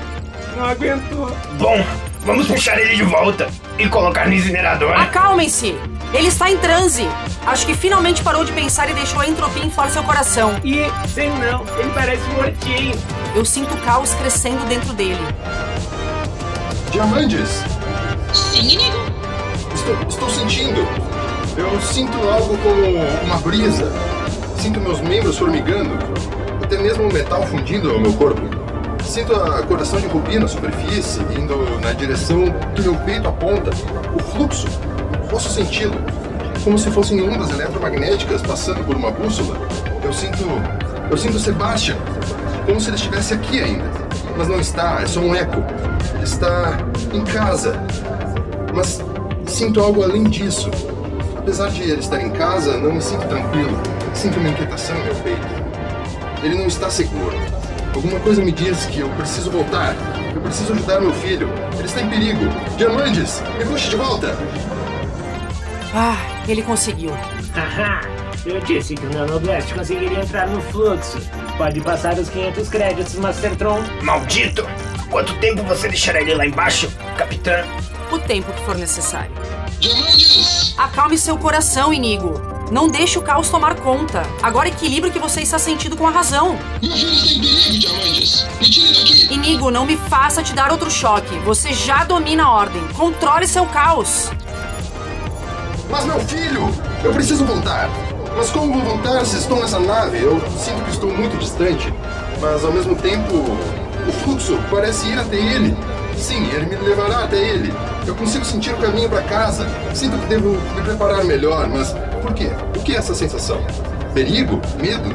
não 0.57 0.65
aguentou. 0.65 1.37
Bom, 1.57 1.85
vamos 2.21 2.47
puxar 2.47 2.79
ele 2.79 2.95
de 2.95 3.03
volta 3.03 3.49
e 3.77 3.87
colocar 3.87 4.27
no 4.27 4.33
incinerador. 4.33 4.93
Acalmem-se! 4.93 5.75
Ele 6.13 6.27
está 6.27 6.49
em 6.51 6.57
transe. 6.57 7.07
Acho 7.45 7.65
que 7.65 7.73
finalmente 7.73 8.23
parou 8.23 8.45
de 8.45 8.51
pensar 8.51 8.89
e 8.89 8.93
deixou 8.93 9.19
a 9.19 9.27
entropia 9.27 9.63
inflar 9.65 9.89
seu 9.89 10.03
coração. 10.03 10.59
Ih, 10.63 10.85
sei 11.13 11.29
não. 11.29 11.65
Ele 11.79 11.91
parece 11.93 12.23
mortinho. 12.29 12.93
Eu 13.35 13.43
sinto 13.43 13.73
o 13.73 13.77
caos 13.77 14.13
crescendo 14.13 14.63
dentro 14.67 14.93
dele. 14.93 15.19
Diamantes, 16.91 17.63
Sim, 18.33 18.59
Inigo? 18.73 18.97
estou, 19.73 19.95
estou 20.07 20.29
sentindo. 20.29 20.85
Eu 21.57 21.81
sinto 21.81 22.17
algo 22.29 22.57
como 22.57 23.23
uma 23.25 23.37
brisa. 23.37 23.91
Sinto 24.57 24.79
meus 24.79 24.99
membros 25.01 25.37
formigando. 25.37 25.97
Até 26.63 26.77
mesmo 26.77 27.07
o 27.09 27.13
metal 27.13 27.45
fundindo 27.47 27.91
ao 27.91 27.99
meu 27.99 28.13
corpo. 28.13 28.41
Sinto 29.03 29.33
a 29.35 29.63
coração 29.63 29.99
de 29.99 30.07
rubi 30.07 30.37
na 30.37 30.47
superfície, 30.47 31.19
indo 31.37 31.79
na 31.81 31.91
direção 31.91 32.45
que 32.75 32.81
meu 32.81 32.95
peito 32.97 33.27
aponta. 33.27 33.71
O 34.13 34.19
fluxo. 34.19 34.67
Posso 35.29 35.49
senti-lo. 35.49 35.95
Como 36.63 36.77
se 36.77 36.91
fossem 36.91 37.21
ondas 37.21 37.49
eletromagnéticas 37.49 38.41
passando 38.41 38.83
por 38.85 38.95
uma 38.95 39.11
bússola. 39.11 39.57
Eu 40.03 40.13
sinto. 40.13 40.45
Eu 41.09 41.17
sinto 41.17 41.39
Sebastian. 41.39 41.97
Como 42.65 42.79
se 42.79 42.89
ele 42.89 42.97
estivesse 42.97 43.33
aqui 43.33 43.59
ainda. 43.59 43.89
Mas 44.37 44.47
não 44.47 44.59
está, 44.59 45.01
é 45.01 45.07
só 45.07 45.19
um 45.19 45.33
eco. 45.33 45.63
Está 46.21 46.77
em 47.11 47.23
casa. 47.23 47.75
Mas 48.73 49.01
sinto 49.47 49.79
algo 49.81 50.03
além 50.03 50.23
disso. 50.23 50.69
Apesar 51.37 51.69
de 51.69 51.81
ele 51.81 51.99
estar 51.99 52.21
em 52.21 52.29
casa, 52.29 52.77
não 52.77 52.93
me 52.93 53.01
sinto 53.01 53.27
tranquilo. 53.27 53.77
Sinto 54.13 54.39
uma 54.39 54.49
inquietação 54.49 54.95
em 54.97 55.03
meu 55.03 55.15
peito. 55.15 55.47
Ele 56.43 56.55
não 56.55 56.67
está 56.67 56.89
seguro. 56.89 57.35
Alguma 57.95 58.19
coisa 58.19 58.43
me 58.43 58.51
diz 58.51 58.85
que 58.85 58.99
eu 58.99 59.09
preciso 59.09 59.49
voltar. 59.51 59.95
Eu 60.33 60.41
preciso 60.41 60.73
ajudar 60.73 61.01
meu 61.01 61.13
filho. 61.13 61.49
Ele 61.73 61.85
está 61.85 62.01
em 62.01 62.09
perigo. 62.09 62.45
Diamantes, 62.77 63.41
me 63.57 63.65
puxe 63.65 63.89
de 63.89 63.95
volta. 63.95 64.37
Ah, 65.93 66.17
ele 66.51 66.63
conseguiu. 66.63 67.11
Haha, 67.55 68.01
eu 68.45 68.59
disse 68.61 68.95
que 68.95 69.05
o 69.05 69.09
Nanoblast 69.13 69.73
conseguiria 69.73 70.21
entrar 70.21 70.47
no 70.47 70.61
fluxo. 70.61 71.19
Pode 71.57 71.79
passar 71.81 72.17
os 72.17 72.29
500 72.29 72.69
créditos, 72.69 73.15
Mastertron. 73.15 73.83
Maldito! 74.01 74.67
Quanto 75.09 75.33
tempo 75.39 75.61
você 75.63 75.87
deixará 75.89 76.21
ele 76.21 76.33
lá 76.33 76.45
embaixo, 76.45 76.89
capitã? 77.17 77.65
O 78.11 78.19
tempo 78.19 78.51
que 78.51 78.61
for 78.63 78.75
necessário. 78.77 79.31
Diamantes! 79.79 80.73
Acalme 80.77 81.17
seu 81.17 81.37
coração, 81.37 81.93
Inigo. 81.93 82.41
Não 82.71 82.87
deixe 82.87 83.19
o 83.19 83.21
caos 83.21 83.49
tomar 83.49 83.75
conta. 83.75 84.23
Agora 84.41 84.69
equilibre 84.69 85.09
o 85.09 85.13
que 85.13 85.19
você 85.19 85.41
está 85.41 85.59
sentindo 85.59 85.97
com 85.97 86.07
a 86.07 86.11
razão. 86.11 86.57
Meu 86.81 86.91
filho 86.91 87.13
está 87.13 87.33
em 87.33 87.41
perigo, 87.41 87.79
Diamantes! 87.79 88.45
Me 88.59 88.65
tire 88.69 88.93
daqui! 88.93 89.33
Inigo, 89.33 89.71
não 89.71 89.85
me 89.85 89.97
faça 89.97 90.41
te 90.41 90.53
dar 90.53 90.71
outro 90.71 90.89
choque. 90.89 91.37
Você 91.39 91.73
já 91.73 92.03
domina 92.03 92.43
a 92.43 92.51
ordem. 92.51 92.87
Controle 92.89 93.47
seu 93.47 93.65
caos. 93.65 94.31
Mas 95.91 96.05
meu 96.05 96.19
filho! 96.21 96.69
Eu 97.03 97.11
preciso 97.11 97.43
voltar! 97.45 97.89
Mas 98.35 98.49
como 98.49 98.73
vou 98.73 98.81
voltar 98.81 99.25
se 99.25 99.37
estou 99.37 99.59
nessa 99.59 99.77
nave? 99.77 100.19
Eu 100.21 100.41
sinto 100.57 100.81
que 100.85 100.91
estou 100.91 101.11
muito 101.11 101.37
distante. 101.37 101.93
Mas 102.39 102.63
ao 102.63 102.71
mesmo 102.71 102.95
tempo, 102.95 103.35
o 104.07 104.11
fluxo 104.23 104.57
parece 104.71 105.09
ir 105.09 105.19
até 105.19 105.35
ele. 105.35 105.77
Sim, 106.15 106.49
ele 106.53 106.65
me 106.65 106.75
levará 106.77 107.25
até 107.25 107.37
ele. 107.37 107.73
Eu 108.07 108.15
consigo 108.15 108.45
sentir 108.45 108.73
o 108.73 108.77
caminho 108.77 109.09
para 109.09 109.21
casa. 109.23 109.67
Sinto 109.93 110.17
que 110.17 110.27
devo 110.27 110.49
me 110.75 110.81
preparar 110.81 111.23
melhor, 111.25 111.67
mas 111.67 111.93
por 112.21 112.33
quê? 112.33 112.49
O 112.75 112.79
que 112.81 112.93
é 112.93 112.97
essa 112.97 113.13
sensação? 113.13 113.61
Perigo? 114.13 114.61
Medo? 114.79 115.13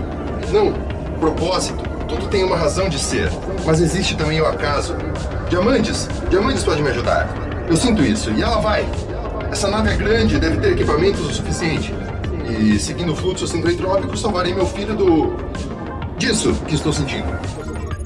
Não. 0.53 0.73
Propósito. 1.19 1.83
Tudo 2.07 2.29
tem 2.29 2.45
uma 2.45 2.57
razão 2.57 2.89
de 2.89 2.99
ser. 2.99 3.31
Mas 3.65 3.81
existe 3.81 4.15
também 4.15 4.41
o 4.41 4.47
acaso. 4.47 4.95
Diamantes! 5.49 6.09
Diamantes 6.29 6.63
pode 6.63 6.83
me 6.83 6.91
ajudar. 6.91 7.29
Eu 7.69 7.77
sinto 7.77 8.03
isso. 8.03 8.31
E 8.31 8.43
ela 8.43 8.61
vai. 8.61 8.87
Essa 9.51 9.69
nave 9.69 9.91
é 9.91 9.97
grande, 9.97 10.39
deve 10.39 10.59
ter 10.59 10.73
equipamentos 10.73 11.21
o 11.21 11.33
suficiente. 11.33 11.93
E 12.49 12.79
seguindo 12.79 13.13
o 13.13 13.17
fluxo 13.17 13.47
centroentrópico, 13.47 14.17
salvarei 14.17 14.55
meu 14.55 14.67
filho 14.67 14.95
do. 14.95 15.37
disso 16.17 16.55
que 16.67 16.75
estou 16.75 16.93
sentindo. 16.93 17.27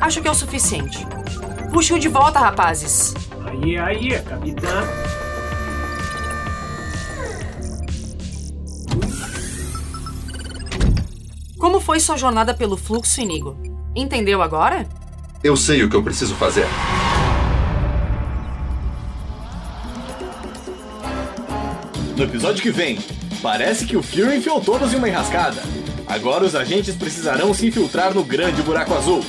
Acho 0.01 0.21
que 0.23 0.29
é 0.29 0.31
o 0.31 0.35
suficiente. 0.35 1.07
Puxe-o 1.73 1.99
de 1.99 2.09
volta, 2.09 2.39
rapazes. 2.39 3.15
Aí, 3.45 3.77
aí, 3.79 4.21
capitã. 4.23 4.83
Como 11.59 11.79
foi 11.79 12.01
sua 12.01 12.17
jornada 12.17 12.55
pelo 12.55 12.77
fluxo, 12.77 13.21
Inigo? 13.21 13.57
Entendeu 13.95 14.41
agora? 14.41 14.87
Eu 15.45 15.57
sei 15.57 15.83
o 15.83 15.91
que 15.91 15.97
eu 15.97 16.03
preciso 16.03 16.35
fazer. 16.35 16.67
No 22.21 22.27
episódio 22.27 22.63
que 22.63 22.71
vem, 22.71 22.99
parece 23.41 23.87
que 23.87 23.97
o 23.97 24.03
Fury 24.03 24.37
enfiou 24.37 24.61
todos 24.61 24.93
em 24.93 24.97
uma 24.97 25.09
enrascada. 25.09 25.63
Agora 26.07 26.45
os 26.45 26.55
agentes 26.55 26.95
precisarão 26.95 27.55
se 27.55 27.67
infiltrar 27.67 28.13
no 28.13 28.23
grande 28.23 28.61
buraco 28.61 28.93
azul. 28.93 29.25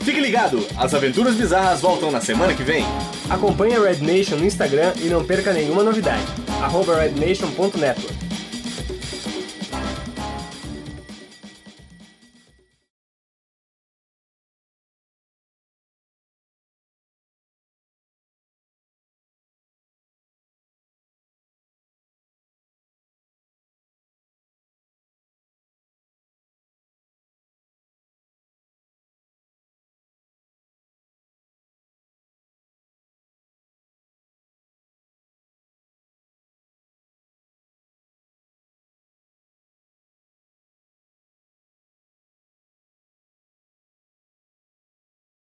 Fique 0.00 0.18
ligado, 0.18 0.66
as 0.76 0.92
aventuras 0.92 1.36
bizarras 1.36 1.80
voltam 1.80 2.10
na 2.10 2.20
semana 2.20 2.52
que 2.52 2.64
vem. 2.64 2.84
Acompanhe 3.30 3.76
a 3.76 3.80
Red 3.80 3.98
Nation 3.98 4.38
no 4.38 4.44
Instagram 4.44 4.92
e 4.96 5.04
não 5.04 5.24
perca 5.24 5.52
nenhuma 5.52 5.84
novidade. 5.84 6.24
rednation.network. 6.98 8.31